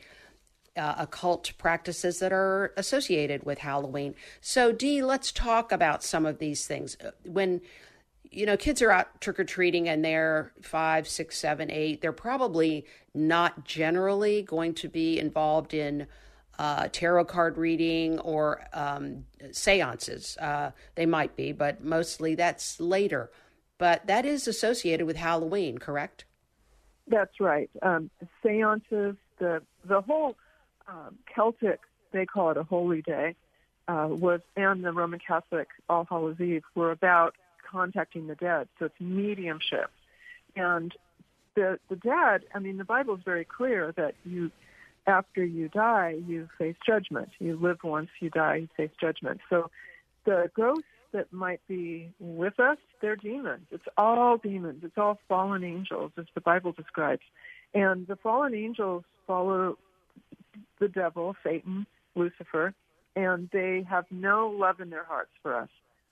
uh, 0.76 0.94
occult 0.98 1.52
practices 1.58 2.18
that 2.20 2.32
are 2.32 2.72
associated 2.76 3.44
with 3.44 3.58
Halloween. 3.58 4.14
So, 4.40 4.72
Dee, 4.72 5.02
let's 5.02 5.32
talk 5.32 5.72
about 5.72 6.02
some 6.02 6.24
of 6.24 6.38
these 6.38 6.66
things. 6.66 6.96
Uh, 7.04 7.10
When 7.24 7.60
you 8.30 8.46
know 8.46 8.56
kids 8.56 8.80
are 8.80 8.92
out 8.92 9.20
trick 9.20 9.40
or 9.40 9.44
treating 9.44 9.88
and 9.88 10.04
they're 10.04 10.52
five, 10.62 11.08
six, 11.08 11.36
seven, 11.36 11.70
eight, 11.70 12.00
they're 12.00 12.12
probably 12.12 12.86
not 13.12 13.64
generally 13.64 14.42
going 14.42 14.74
to 14.74 14.88
be 14.88 15.18
involved 15.18 15.74
in 15.74 16.06
uh, 16.60 16.88
tarot 16.92 17.24
card 17.24 17.56
reading 17.56 18.18
or 18.18 18.62
um, 18.74 19.24
seances. 19.50 20.36
Uh, 20.36 20.72
they 20.94 21.06
might 21.06 21.34
be, 21.34 21.52
but 21.52 21.82
mostly 21.82 22.34
that's 22.34 22.78
later. 22.78 23.30
But 23.78 24.06
that 24.08 24.26
is 24.26 24.46
associated 24.46 25.06
with 25.06 25.16
Halloween, 25.16 25.78
correct? 25.78 26.26
That's 27.06 27.40
right. 27.40 27.70
Um, 27.80 28.10
seances, 28.42 29.16
the 29.38 29.62
the 29.86 30.02
whole 30.02 30.36
um, 30.86 31.16
Celtic, 31.34 31.80
they 32.12 32.26
call 32.26 32.50
it 32.50 32.58
a 32.58 32.62
holy 32.62 33.00
day, 33.00 33.36
uh, 33.88 34.08
was 34.10 34.42
and 34.54 34.84
the 34.84 34.92
Roman 34.92 35.18
Catholic 35.18 35.68
All 35.88 36.04
Hallows 36.04 36.40
Eve 36.40 36.64
were 36.74 36.90
about 36.90 37.36
contacting 37.72 38.26
the 38.26 38.34
dead. 38.34 38.68
So 38.78 38.84
it's 38.84 39.00
mediumship, 39.00 39.90
and 40.54 40.94
the 41.54 41.78
the 41.88 41.96
dead. 41.96 42.42
I 42.54 42.58
mean, 42.58 42.76
the 42.76 42.84
Bible 42.84 43.14
is 43.14 43.22
very 43.24 43.46
clear 43.46 43.94
that 43.96 44.14
you, 44.26 44.50
after 45.06 45.44
you 45.44 45.68
die, 45.68 46.16
you 46.26 46.48
face 46.58 46.76
judgment. 46.86 47.30
You 47.38 47.58
live 47.60 47.78
once, 47.82 48.10
you 48.20 48.30
die, 48.30 48.56
you 48.56 48.68
face 48.76 48.90
judgment. 49.00 49.40
So 49.48 49.70
the 50.24 50.50
ghosts 50.54 50.84
that 51.12 51.32
might 51.32 51.60
be 51.66 52.12
with 52.20 52.60
us, 52.60 52.78
they're 53.00 53.16
demons. 53.16 53.66
It's 53.70 53.88
all 53.96 54.36
demons. 54.36 54.82
It's 54.84 54.96
all 54.96 55.18
fallen 55.28 55.64
angels, 55.64 56.12
as 56.16 56.26
the 56.34 56.40
Bible 56.40 56.72
describes. 56.72 57.22
And 57.74 58.06
the 58.06 58.16
fallen 58.16 58.54
angels 58.54 59.04
follow 59.26 59.78
the 60.78 60.88
devil, 60.88 61.36
Satan, 61.44 61.86
Lucifer, 62.14 62.74
and 63.16 63.48
they 63.52 63.84
have 63.88 64.04
no 64.10 64.48
love 64.48 64.80
in 64.80 64.90
their 64.90 65.04
hearts 65.04 65.30
for 65.42 65.54
us. 65.54 65.68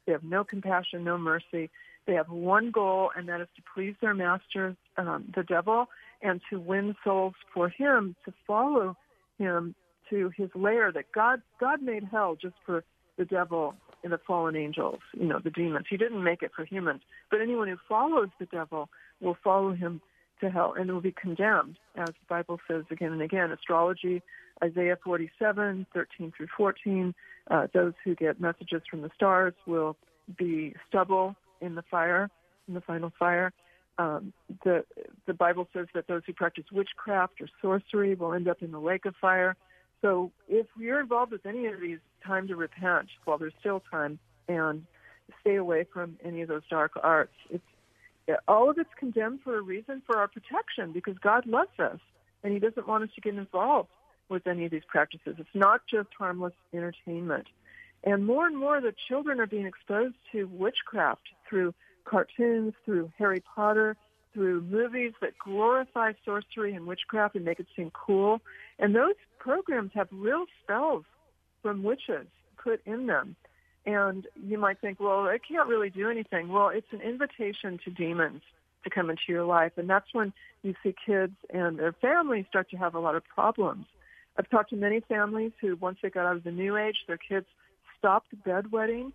They 0.06 0.12
have 0.12 0.24
no 0.24 0.44
compassion, 0.44 1.04
no 1.04 1.18
mercy. 1.18 1.70
They 2.08 2.14
have 2.14 2.30
one 2.30 2.70
goal, 2.70 3.10
and 3.14 3.28
that 3.28 3.42
is 3.42 3.48
to 3.56 3.62
please 3.74 3.94
their 4.00 4.14
master, 4.14 4.74
um, 4.96 5.30
the 5.36 5.42
devil, 5.42 5.88
and 6.22 6.40
to 6.48 6.58
win 6.58 6.96
souls 7.04 7.34
for 7.52 7.68
him, 7.68 8.16
to 8.24 8.32
follow 8.46 8.96
him 9.38 9.74
to 10.08 10.32
his 10.34 10.48
lair 10.54 10.90
that 10.90 11.12
God 11.14 11.42
God 11.60 11.82
made 11.82 12.04
hell 12.10 12.34
just 12.40 12.54
for 12.64 12.82
the 13.18 13.26
devil 13.26 13.74
and 14.02 14.10
the 14.10 14.18
fallen 14.26 14.56
angels, 14.56 15.00
you 15.12 15.26
know, 15.26 15.38
the 15.38 15.50
demons. 15.50 15.84
He 15.90 15.98
didn't 15.98 16.24
make 16.24 16.42
it 16.42 16.50
for 16.56 16.64
humans. 16.64 17.02
But 17.30 17.42
anyone 17.42 17.68
who 17.68 17.76
follows 17.86 18.30
the 18.40 18.46
devil 18.46 18.88
will 19.20 19.36
follow 19.44 19.74
him 19.74 20.00
to 20.40 20.48
hell 20.48 20.74
and 20.78 20.90
will 20.90 21.02
be 21.02 21.12
condemned, 21.12 21.76
as 21.94 22.06
the 22.06 22.26
Bible 22.26 22.58
says 22.66 22.84
again 22.90 23.12
and 23.12 23.20
again. 23.20 23.52
Astrology, 23.52 24.22
Isaiah 24.64 24.96
47, 25.04 25.86
13 25.92 26.32
through 26.34 26.48
14. 26.56 27.14
Uh, 27.50 27.66
those 27.74 27.92
who 28.02 28.14
get 28.14 28.40
messages 28.40 28.80
from 28.90 29.02
the 29.02 29.10
stars 29.14 29.52
will 29.66 29.94
be 30.38 30.74
stubble 30.88 31.36
in 31.60 31.74
the 31.74 31.82
fire, 31.90 32.30
in 32.66 32.74
the 32.74 32.80
final 32.80 33.12
fire. 33.18 33.52
Um, 33.98 34.32
the 34.64 34.84
the 35.26 35.34
Bible 35.34 35.68
says 35.72 35.86
that 35.94 36.06
those 36.06 36.22
who 36.26 36.32
practice 36.32 36.64
witchcraft 36.70 37.40
or 37.40 37.48
sorcery 37.60 38.14
will 38.14 38.32
end 38.32 38.48
up 38.48 38.62
in 38.62 38.70
the 38.70 38.80
lake 38.80 39.06
of 39.06 39.14
fire. 39.20 39.56
So 40.00 40.30
if 40.48 40.66
you're 40.78 41.00
involved 41.00 41.32
with 41.32 41.44
any 41.44 41.66
of 41.66 41.80
these, 41.80 41.98
time 42.24 42.46
to 42.48 42.56
repent 42.56 43.08
while 43.24 43.38
there's 43.38 43.54
still 43.58 43.82
time 43.90 44.18
and 44.46 44.84
stay 45.40 45.56
away 45.56 45.84
from 45.92 46.16
any 46.24 46.42
of 46.42 46.48
those 46.48 46.62
dark 46.70 46.92
arts. 47.02 47.34
It's 47.50 47.64
all 48.46 48.70
of 48.70 48.78
it's 48.78 48.90
condemned 48.98 49.40
for 49.42 49.56
a 49.56 49.62
reason 49.62 50.02
for 50.06 50.18
our 50.18 50.28
protection 50.28 50.92
because 50.92 51.16
God 51.18 51.46
loves 51.46 51.78
us 51.78 51.98
and 52.44 52.52
He 52.52 52.58
doesn't 52.58 52.86
want 52.86 53.04
us 53.04 53.10
to 53.14 53.20
get 53.20 53.34
involved 53.34 53.88
with 54.28 54.46
any 54.46 54.64
of 54.64 54.70
these 54.70 54.82
practices. 54.86 55.36
It's 55.38 55.48
not 55.54 55.80
just 55.90 56.08
harmless 56.18 56.52
entertainment. 56.72 57.46
And 58.04 58.26
more 58.26 58.46
and 58.46 58.56
more, 58.56 58.80
the 58.80 58.94
children 59.08 59.40
are 59.40 59.46
being 59.46 59.66
exposed 59.66 60.14
to 60.32 60.44
witchcraft 60.46 61.22
through 61.48 61.74
cartoons, 62.04 62.74
through 62.84 63.10
Harry 63.18 63.42
Potter, 63.54 63.96
through 64.32 64.62
movies 64.62 65.12
that 65.20 65.32
glorify 65.44 66.12
sorcery 66.24 66.74
and 66.74 66.86
witchcraft 66.86 67.34
and 67.34 67.44
make 67.44 67.60
it 67.60 67.66
seem 67.74 67.90
cool. 67.90 68.40
And 68.78 68.94
those 68.94 69.14
programs 69.38 69.90
have 69.94 70.08
real 70.12 70.44
spells 70.62 71.04
from 71.62 71.82
witches 71.82 72.26
put 72.62 72.80
in 72.86 73.06
them. 73.06 73.36
And 73.86 74.26
you 74.46 74.58
might 74.58 74.80
think, 74.80 75.00
well, 75.00 75.26
it 75.26 75.40
can't 75.48 75.68
really 75.68 75.90
do 75.90 76.10
anything. 76.10 76.48
Well, 76.50 76.68
it's 76.68 76.92
an 76.92 77.00
invitation 77.00 77.78
to 77.84 77.90
demons 77.90 78.42
to 78.84 78.90
come 78.90 79.10
into 79.10 79.22
your 79.28 79.44
life. 79.44 79.72
And 79.76 79.88
that's 79.88 80.12
when 80.12 80.32
you 80.62 80.74
see 80.82 80.94
kids 81.06 81.34
and 81.52 81.78
their 81.78 81.92
families 81.92 82.44
start 82.48 82.70
to 82.70 82.76
have 82.76 82.94
a 82.94 83.00
lot 83.00 83.16
of 83.16 83.24
problems. 83.24 83.86
I've 84.36 84.48
talked 84.50 84.70
to 84.70 84.76
many 84.76 85.00
families 85.00 85.52
who, 85.60 85.76
once 85.76 85.98
they 86.02 86.10
got 86.10 86.26
out 86.26 86.36
of 86.36 86.44
the 86.44 86.52
new 86.52 86.76
age, 86.76 86.96
their 87.06 87.18
kids 87.18 87.46
stopped 87.98 88.28
bedwetting, 88.46 89.12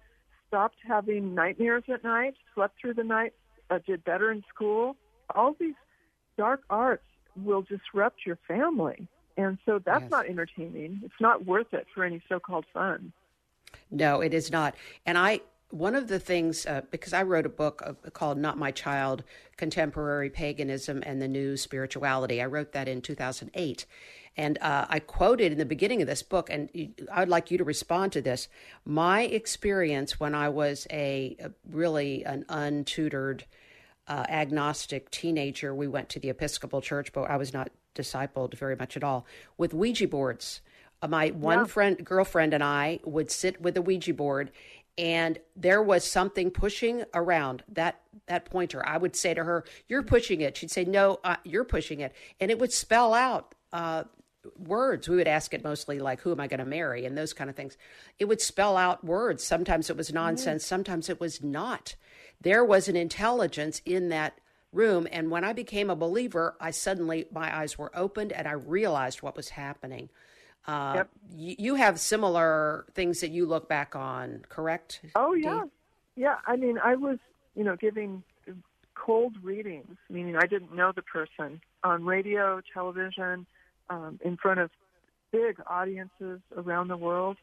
stopped 0.48 0.78
having 0.88 1.34
nightmares 1.34 1.84
at 1.91 2.04
night, 2.04 2.36
slept 2.54 2.80
through 2.80 2.93
the 2.93 3.04
night 3.04 3.34
uh, 3.69 3.80
did 3.86 4.04
better 4.04 4.32
in 4.32 4.43
school. 4.54 4.96
All 5.36 5.56
these 5.60 5.74
dark 6.38 6.62
arts 6.69 7.04
will 7.41 7.62
disrupt 7.63 8.26
your 8.26 8.38
family. 8.48 9.08
And 9.38 9.58
so 9.65 9.80
that's 9.80 10.02
Yes. 10.04 10.12
not 10.12 10.28
entertaining. 10.28 11.02
It's 11.04 11.19
not 11.19 11.46
worth 11.46 11.74
it 11.74 11.88
for 11.93 12.04
any 12.04 12.22
so 12.30 12.39
called 12.39 12.65
fun. 12.74 13.12
No, 13.89 14.22
it 14.22 14.34
is 14.34 14.52
not. 14.52 14.76
And 15.06 15.17
I, 15.17 15.41
one 15.73 15.95
of 15.95 16.07
the 16.07 16.19
things, 16.19 16.65
uh, 16.65 16.81
because 16.91 17.13
I 17.13 17.23
wrote 17.23 17.45
a 17.47 17.49
book 17.49 17.81
uh, 17.83 18.09
called 18.12 18.38
Not 18.38 18.57
My 18.57 18.69
Child 18.71 19.23
Contemporary 19.57 20.29
Paganism 20.29 21.01
and 21.05 21.21
the 21.21 21.27
New 21.27 21.57
Spirituality. 21.57 22.41
I 22.41 22.45
wrote 22.45 22.73
that 22.73 22.88
in 22.88 23.01
2008. 23.01 23.86
And 24.38 24.57
uh, 24.62 24.86
I 24.89 24.99
quoted 24.99 25.51
in 25.51 25.57
the 25.57 25.65
beginning 25.65 26.01
of 26.01 26.07
this 26.07 26.23
book, 26.23 26.49
and 26.49 26.69
I'd 27.12 27.29
like 27.29 27.51
you 27.51 27.57
to 27.57 27.63
respond 27.63 28.12
to 28.13 28.21
this. 28.21 28.47
My 28.86 29.21
experience 29.23 30.19
when 30.19 30.33
I 30.36 30.49
was 30.49 30.88
a, 30.91 31.36
a 31.39 31.51
really 31.69 32.23
an 32.23 32.45
untutored, 32.49 33.41
uh, 34.07 34.25
agnostic 34.29 35.09
teenager, 35.12 35.73
we 35.73 35.88
went 35.88 36.09
to 36.09 36.19
the 36.19 36.29
Episcopal 36.29 36.81
Church, 36.81 37.13
but 37.13 37.29
I 37.29 37.38
was 37.38 37.53
not 37.53 37.71
discipled 37.95 38.53
very 38.55 38.75
much 38.75 38.97
at 38.97 39.03
all, 39.03 39.25
with 39.57 39.73
Ouija 39.73 40.07
boards. 40.07 40.62
Uh, 41.01 41.07
my 41.07 41.29
one 41.29 41.59
Yeah. 41.59 41.65
friend, 41.65 42.03
girlfriend, 42.03 42.53
and 42.53 42.63
I 42.63 42.99
would 43.03 43.29
sit 43.29 43.62
with 43.62 43.77
a 43.77 43.81
Ouija 43.81 44.13
board, 44.13 44.51
and 44.97 45.39
there 45.56 45.82
was 45.82 46.03
something 46.03 46.51
pushing 46.51 47.03
around 47.13 47.63
that 47.69 48.01
that 48.27 48.45
pointer. 48.45 48.86
I 48.86 48.97
would 48.97 49.15
say 49.15 49.34
to 49.34 49.43
her, 49.43 49.65
"You're 49.88 50.03
pushing 50.03 50.41
it." 50.41 50.58
She'd 50.58 50.71
say, 50.71 50.86
"No, 50.86 51.19
uh, 51.23 51.38
you're 51.43 51.63
pushing 51.63 51.99
it," 51.99 52.13
and 52.39 52.51
it 52.51 52.60
would 52.60 52.71
spell 52.71 53.13
out. 53.13 53.56
Uh, 53.71 54.03
words. 54.58 55.08
We 55.08 55.15
would 55.15 55.27
ask 55.27 55.53
it 55.53 55.63
mostly 55.63 55.99
like 55.99 56.19
who 56.19 56.32
am 56.34 56.39
i 56.41 56.47
going 56.47 56.60
to 56.60 56.65
marry? 56.65 57.06
and 57.06 57.17
those 57.17 57.32
kind 57.32 57.49
of 57.49 57.56
things. 57.56 57.77
It 58.19 58.25
would 58.25 58.41
spell 58.41 58.75
out 58.75 59.03
words. 59.03 59.41
Sometimes 59.41 59.89
it 59.89 59.95
was 59.95 60.12
nonsense. 60.12 60.65
Sometimes 60.65 61.10
it 61.10 61.19
was 61.19 61.41
not. 61.41 61.95
There 62.41 62.63
was 62.65 62.89
an 62.89 62.97
intelligence 62.97 63.82
in 63.86 64.10
that 64.10 64.38
room 64.73 65.08
and 65.12 65.29
when 65.29 65.43
i 65.43 65.53
became 65.53 65.89
a 65.89 65.95
believer 65.95 66.56
i 66.60 66.71
suddenly 66.71 67.25
my 67.32 67.56
eyes 67.56 67.77
were 67.77 67.95
opened 67.95 68.32
and 68.32 68.47
i 68.47 68.51
realized 68.51 69.21
what 69.21 69.36
was 69.36 69.49
happening 69.49 70.10
uh, 70.67 70.93
Yep. 70.95 71.10
you, 71.36 71.56
you 71.60 71.76
have 71.76 71.99
similar 71.99 72.86
things 72.93 73.21
that 73.21 73.32
you 73.32 73.45
look 73.45 73.67
back 73.67 73.95
on 73.95 74.43
correct 74.49 75.02
Oh 75.15 75.34
yeah, 75.34 75.63
yeah. 76.15 76.38
I 76.47 76.56
mean, 76.56 76.78
I 76.78 76.95
was, 76.95 77.17
you 77.56 77.63
know, 77.63 77.76
giving 77.76 78.23
cold 78.95 79.34
readings, 79.41 79.97
meaning 80.10 80.36
I 80.36 80.45
didn't 80.45 80.73
know 80.73 80.91
the 80.95 81.02
person 81.02 81.62
on 81.84 82.06
radio, 82.06 82.62
television, 82.73 83.45
um, 83.89 84.19
in 84.23 84.38
front 84.38 84.60
of 84.60 84.71
big 85.32 85.58
audiences 85.67 86.39
around 86.56 86.88
the 86.88 86.97
world, 86.97 87.38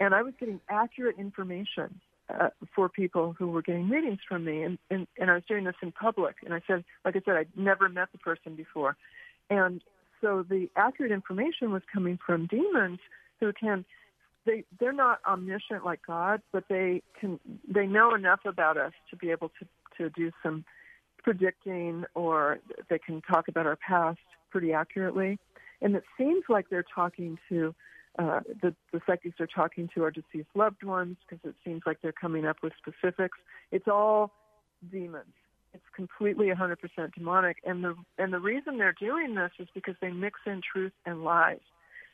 and 0.00 0.14
I 0.14 0.22
was 0.22 0.34
getting 0.38 0.60
accurate 0.68 1.16
information 1.18 2.00
uh, 2.28 2.50
for 2.74 2.88
people 2.88 3.34
who 3.38 3.48
were 3.48 3.62
getting 3.62 3.88
readings 3.88 4.18
from 4.28 4.44
me, 4.44 4.62
and, 4.62 4.78
and 4.90 5.06
and 5.18 5.30
I 5.30 5.34
was 5.34 5.44
doing 5.48 5.64
this 5.64 5.76
in 5.82 5.92
public. 5.92 6.36
And 6.44 6.52
I 6.52 6.60
said, 6.66 6.84
like 7.04 7.16
I 7.16 7.22
said, 7.24 7.36
I'd 7.36 7.56
never 7.56 7.88
met 7.88 8.08
the 8.12 8.18
person 8.18 8.56
before, 8.56 8.96
and 9.48 9.80
so 10.20 10.44
the 10.48 10.68
accurate 10.76 11.12
information 11.12 11.72
was 11.72 11.82
coming 11.92 12.18
from 12.24 12.46
demons 12.46 12.98
who 13.40 13.52
can 13.52 13.84
they 14.46 14.64
they're 14.78 14.92
not 14.92 15.20
omniscient 15.26 15.84
like 15.84 16.00
God, 16.06 16.40
but 16.52 16.64
they 16.68 17.02
can 17.20 17.38
they 17.68 17.86
know 17.86 18.14
enough 18.14 18.40
about 18.46 18.76
us 18.76 18.92
to 19.10 19.16
be 19.16 19.30
able 19.30 19.50
to 19.58 19.66
to 19.98 20.10
do 20.10 20.30
some 20.42 20.64
predicting, 21.22 22.04
or 22.14 22.58
they 22.88 22.98
can 22.98 23.20
talk 23.22 23.48
about 23.48 23.66
our 23.66 23.76
past 23.76 24.20
pretty 24.50 24.72
accurately. 24.72 25.38
And 25.82 25.96
it 25.96 26.04
seems 26.16 26.44
like 26.48 26.70
they're 26.70 26.84
talking 26.94 27.38
to 27.48 27.74
uh, 28.18 28.40
the 28.62 28.74
the 28.92 29.00
psychics 29.06 29.40
are 29.40 29.48
talking 29.48 29.90
to 29.94 30.04
our 30.04 30.10
deceased 30.10 30.48
loved 30.54 30.82
ones 30.82 31.16
because 31.28 31.44
it 31.48 31.56
seems 31.64 31.82
like 31.84 31.98
they're 32.00 32.12
coming 32.12 32.46
up 32.46 32.58
with 32.62 32.72
specifics. 32.78 33.38
It's 33.72 33.88
all 33.88 34.30
demons. 34.90 35.34
It's 35.76 35.94
completely 35.94 36.46
100% 36.48 36.78
demonic, 37.14 37.58
and 37.64 37.84
the 37.84 37.94
and 38.16 38.32
the 38.32 38.40
reason 38.40 38.78
they're 38.78 38.94
doing 38.98 39.34
this 39.34 39.50
is 39.58 39.68
because 39.74 39.94
they 40.00 40.10
mix 40.10 40.40
in 40.46 40.62
truth 40.62 40.92
and 41.04 41.22
lies. 41.22 41.60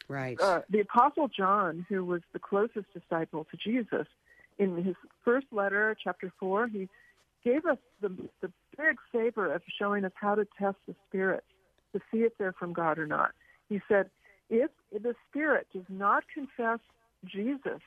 Right. 0.09 0.40
Uh, 0.40 0.62
the 0.68 0.81
Apostle 0.81 1.29
John, 1.29 1.87
who 1.88 2.05
was 2.05 2.22
the 2.33 2.40
closest 2.40 2.87
disciple 2.92 3.46
to 3.53 3.57
Jesus, 3.57 4.09
in 4.59 4.83
his 4.83 4.96
first 5.25 5.46
letter, 5.53 5.96
chapter 6.03 6.33
4, 6.40 6.66
he 6.66 6.88
gave 7.44 7.64
us 7.66 7.79
the, 8.01 8.09
the 8.40 8.51
big 8.77 8.96
favor 9.12 9.53
of 9.53 9.62
showing 9.79 10.05
us 10.05 10.12
how 10.14 10.35
to 10.35 10.44
test 10.59 10.77
the 10.88 10.94
spirits 11.09 11.46
to 11.92 12.01
see 12.11 12.18
if 12.18 12.37
they're 12.37 12.53
from 12.53 12.72
God 12.72 12.98
or 12.98 13.07
not. 13.07 13.31
He 13.68 13.81
said, 13.88 14.11
if 14.51 14.70
the 14.92 15.14
spirit 15.29 15.68
does 15.72 15.85
not 15.88 16.25
confess 16.35 16.81
Jesus 17.25 17.81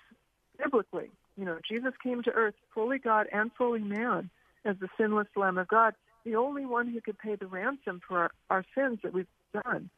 biblically, 0.58 1.12
you 1.38 1.44
know, 1.44 1.60
Jesus 1.70 1.94
came 2.02 2.24
to 2.24 2.32
earth 2.32 2.56
fully 2.74 2.98
God 2.98 3.28
and 3.32 3.52
fully 3.58 3.82
man 3.82 4.30
as 4.66 4.78
the 4.80 4.90
sinless 4.98 5.28
Lamb 5.36 5.58
of 5.58 5.68
God, 5.68 5.94
the 6.24 6.36
only 6.36 6.66
one 6.66 6.88
who 6.88 7.00
could 7.02 7.18
pay 7.18 7.36
the 7.36 7.48
ransom 7.48 8.02
for 8.06 8.18
our, 8.18 8.32
our 8.50 8.66
sins 8.76 9.00
that 9.04 9.14
we've 9.14 9.28
done 9.64 9.90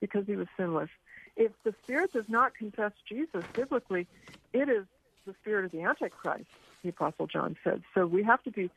because 0.00 0.26
he 0.26 0.36
was 0.36 0.48
sinless. 0.56 0.90
If 1.36 1.52
the 1.64 1.74
spirit 1.84 2.12
does 2.12 2.28
not 2.28 2.54
confess 2.54 2.92
Jesus 3.08 3.44
biblically, 3.54 4.06
it 4.52 4.68
is 4.68 4.84
the 5.26 5.34
spirit 5.40 5.64
of 5.64 5.70
the 5.70 5.82
Antichrist, 5.82 6.46
the 6.82 6.88
Apostle 6.88 7.26
John 7.26 7.56
said. 7.62 7.82
So 7.94 8.06
we 8.06 8.22
have 8.24 8.42
to 8.44 8.50
be 8.50 8.70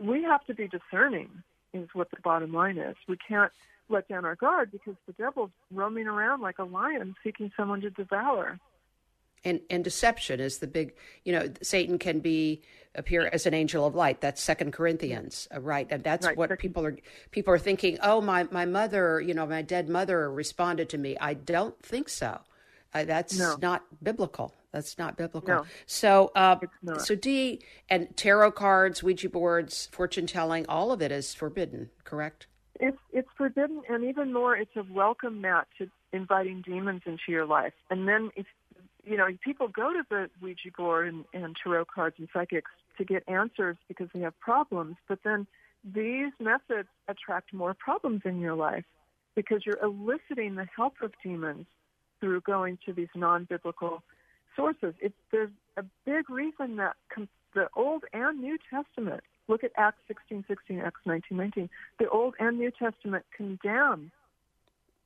we 0.00 0.22
have 0.22 0.44
to 0.46 0.54
be 0.54 0.68
discerning 0.68 1.42
is 1.72 1.88
what 1.92 2.10
the 2.10 2.16
bottom 2.22 2.52
line 2.52 2.78
is. 2.78 2.96
We 3.08 3.16
can't 3.16 3.52
let 3.88 4.08
down 4.08 4.24
our 4.24 4.34
guard 4.34 4.70
because 4.72 4.94
the 5.06 5.12
devil's 5.12 5.50
roaming 5.72 6.06
around 6.06 6.40
like 6.40 6.58
a 6.58 6.64
lion 6.64 7.14
seeking 7.22 7.52
someone 7.56 7.80
to 7.82 7.90
devour. 7.90 8.58
And 9.44 9.60
and 9.70 9.84
deception 9.84 10.40
is 10.40 10.58
the 10.58 10.66
big 10.66 10.94
you 11.24 11.32
know 11.32 11.52
satan 11.62 11.98
can 11.98 12.20
be 12.20 12.62
appear 12.94 13.26
as 13.32 13.44
an 13.46 13.52
angel 13.54 13.86
of 13.86 13.94
light. 13.94 14.20
That's 14.20 14.42
second 14.42 14.72
corinthians 14.72 15.46
uh, 15.54 15.60
right? 15.60 15.86
And 15.90 16.02
that's 16.02 16.26
Right, 16.26 16.36
what 16.36 16.58
people 16.58 16.84
are 16.86 16.96
people 17.30 17.52
are 17.54 17.58
thinking 17.58 17.98
oh 18.02 18.20
my 18.20 18.44
my 18.50 18.64
mother 18.64 19.20
you 19.20 19.34
know 19.34 19.46
my 19.46 19.62
dead 19.62 19.88
mother 19.88 20.30
responded 20.32 20.88
to 20.90 20.98
me. 20.98 21.16
I 21.20 21.34
don't 21.34 21.80
think 21.82 22.08
so. 22.08 22.40
Uh, 22.94 23.04
that's 23.04 23.38
No. 23.38 23.56
not 23.60 23.82
biblical. 24.02 24.54
That's 24.72 24.98
not 24.98 25.16
biblical. 25.16 25.54
No. 25.54 25.66
so 25.86 26.32
uh, 26.34 26.56
so 26.98 27.14
Dee 27.14 27.62
and 27.88 28.14
tarot 28.16 28.52
cards 28.52 29.02
ouija 29.02 29.28
boards 29.28 29.88
fortune 29.92 30.26
telling 30.26 30.66
all 30.68 30.90
of 30.92 31.00
it 31.02 31.12
is 31.12 31.34
forbidden 31.34 31.90
correct? 32.04 32.46
It's 32.78 32.98
it's 33.12 33.28
forbidden, 33.38 33.82
and 33.88 34.04
even 34.04 34.32
more, 34.34 34.54
it's 34.56 34.76
a 34.76 34.84
welcome 34.90 35.40
mat 35.40 35.66
to 35.78 35.88
inviting 36.12 36.62
demons 36.62 37.02
into 37.06 37.22
your 37.28 37.46
life. 37.46 37.72
And 37.90 38.06
then, 38.06 38.30
if 38.36 38.46
you 39.06 39.16
know, 39.16 39.28
people 39.42 39.68
go 39.68 39.92
to 39.92 40.02
the 40.10 40.28
Ouija 40.42 40.70
board 40.76 41.08
and, 41.08 41.24
and 41.32 41.56
tarot 41.62 41.86
cards 41.86 42.16
and 42.18 42.28
psychics 42.32 42.70
to 42.98 43.04
get 43.04 43.22
answers 43.28 43.76
because 43.88 44.08
they 44.12 44.20
have 44.20 44.38
problems. 44.40 44.96
But 45.08 45.20
then 45.22 45.46
these 45.84 46.32
methods 46.40 46.88
attract 47.06 47.52
more 47.52 47.72
problems 47.72 48.22
in 48.24 48.40
your 48.40 48.54
life 48.54 48.84
because 49.36 49.64
you're 49.64 49.78
eliciting 49.82 50.56
the 50.56 50.66
help 50.74 50.94
of 51.02 51.12
demons 51.22 51.66
through 52.20 52.40
going 52.40 52.78
to 52.86 52.92
these 52.92 53.08
non-biblical 53.14 54.02
sources. 54.56 54.94
It's, 55.00 55.14
there's 55.30 55.50
a 55.76 55.84
big 56.04 56.28
reason 56.28 56.76
that 56.76 56.96
com- 57.08 57.28
the 57.54 57.68
Old 57.76 58.04
and 58.12 58.40
New 58.40 58.58
Testament, 58.70 59.22
look 59.46 59.62
at 59.62 59.70
Acts 59.76 60.00
16:16, 60.08 60.82
Acts 60.84 61.00
19:19, 61.06 61.68
the 61.98 62.08
Old 62.08 62.34
and 62.40 62.58
New 62.58 62.70
Testament 62.70 63.24
condemn 63.36 64.10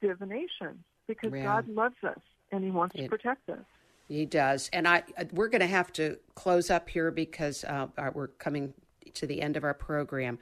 divination 0.01 0.83
because 1.07 1.33
Yeah. 1.35 1.43
God 1.43 1.69
loves 1.69 2.03
us 2.03 2.21
and 2.51 2.65
He 2.65 2.71
wants 2.71 2.95
to 2.97 3.09
protect 3.09 3.49
us. 3.51 3.65
He 4.11 4.27
does, 4.27 4.69
and 4.73 4.89
I 4.89 5.05
uh, 5.17 5.25
we're 5.33 5.47
going 5.47 5.61
to 5.61 5.69
have 5.69 5.93
to 5.93 6.19
close 6.35 6.69
up 6.69 6.89
here 6.89 7.13
because 7.13 7.63
uh, 7.63 7.87
uh, 7.97 8.11
we're 8.13 8.27
coming 8.27 8.75
to 9.15 9.25
the 9.25 9.41
end 9.41 9.57
of 9.57 9.63
our 9.63 9.73
program. 9.73 10.41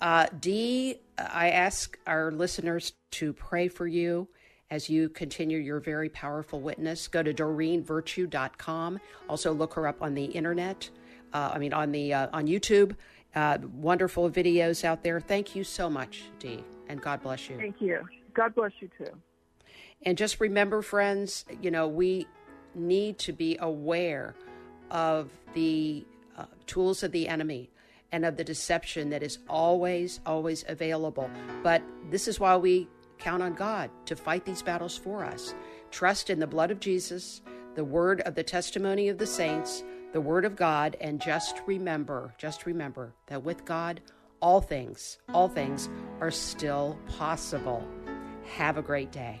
Uh, 0.00 0.26
Dee, 0.40 0.96
I 1.16 1.50
ask 1.50 1.96
our 2.08 2.32
listeners 2.32 2.92
to 3.12 3.32
pray 3.32 3.68
for 3.68 3.86
you 3.86 4.26
as 4.68 4.90
you 4.90 5.08
continue 5.08 5.58
your 5.58 5.78
very 5.78 6.08
powerful 6.08 6.60
witness. 6.60 7.06
Go 7.06 7.22
to 7.22 7.32
doreenvirtue.com. 7.32 8.98
Also, 9.28 9.52
look 9.52 9.74
her 9.74 9.86
up 9.86 10.02
on 10.02 10.14
the 10.14 10.24
internet. 10.24 10.90
Uh, 11.32 11.52
I 11.54 11.58
mean, 11.58 11.72
on 11.72 11.92
the 11.92 12.12
uh, 12.12 12.28
on 12.32 12.48
YouTube. 12.48 12.96
Uh, 13.36 13.58
wonderful 13.74 14.28
videos 14.28 14.82
out 14.82 15.04
there. 15.04 15.20
Thank 15.20 15.54
you 15.54 15.62
so 15.62 15.88
much, 15.88 16.24
Dee, 16.40 16.64
and 16.88 17.00
God 17.00 17.22
bless 17.22 17.48
you. 17.48 17.58
Thank 17.58 17.80
you. 17.80 18.08
God 18.32 18.56
bless 18.56 18.72
you 18.80 18.90
too. 18.98 19.10
And 20.02 20.18
just 20.18 20.40
remember, 20.40 20.82
friends, 20.82 21.44
you 21.62 21.70
know, 21.70 21.86
we 21.86 22.26
need 22.74 23.18
to 23.18 23.32
be 23.32 23.56
aware 23.60 24.34
of 24.90 25.30
the 25.54 26.04
uh, 26.36 26.44
tools 26.66 27.02
of 27.02 27.12
the 27.12 27.28
enemy 27.28 27.70
and 28.12 28.24
of 28.24 28.36
the 28.36 28.44
deception 28.44 29.10
that 29.10 29.22
is 29.22 29.38
always, 29.48 30.20
always 30.24 30.64
available. 30.68 31.28
But 31.62 31.82
this 32.10 32.28
is 32.28 32.38
why 32.38 32.56
we 32.56 32.88
count 33.18 33.42
on 33.42 33.54
God 33.54 33.90
to 34.06 34.16
fight 34.16 34.44
these 34.44 34.62
battles 34.62 34.96
for 34.96 35.24
us. 35.24 35.54
Trust 35.90 36.30
in 36.30 36.38
the 36.38 36.46
blood 36.46 36.70
of 36.70 36.80
Jesus, 36.80 37.40
the 37.74 37.84
word 37.84 38.20
of 38.22 38.34
the 38.34 38.42
testimony 38.42 39.08
of 39.08 39.18
the 39.18 39.26
saints, 39.26 39.82
the 40.12 40.20
word 40.20 40.44
of 40.44 40.54
God, 40.54 40.96
and 41.00 41.20
just 41.20 41.60
remember, 41.66 42.34
just 42.38 42.66
remember 42.66 43.14
that 43.26 43.42
with 43.42 43.64
God, 43.64 44.00
all 44.40 44.60
things, 44.60 45.18
all 45.32 45.48
things 45.48 45.88
are 46.20 46.30
still 46.30 46.98
possible. 47.16 47.86
Have 48.56 48.76
a 48.76 48.82
great 48.82 49.10
day. 49.10 49.40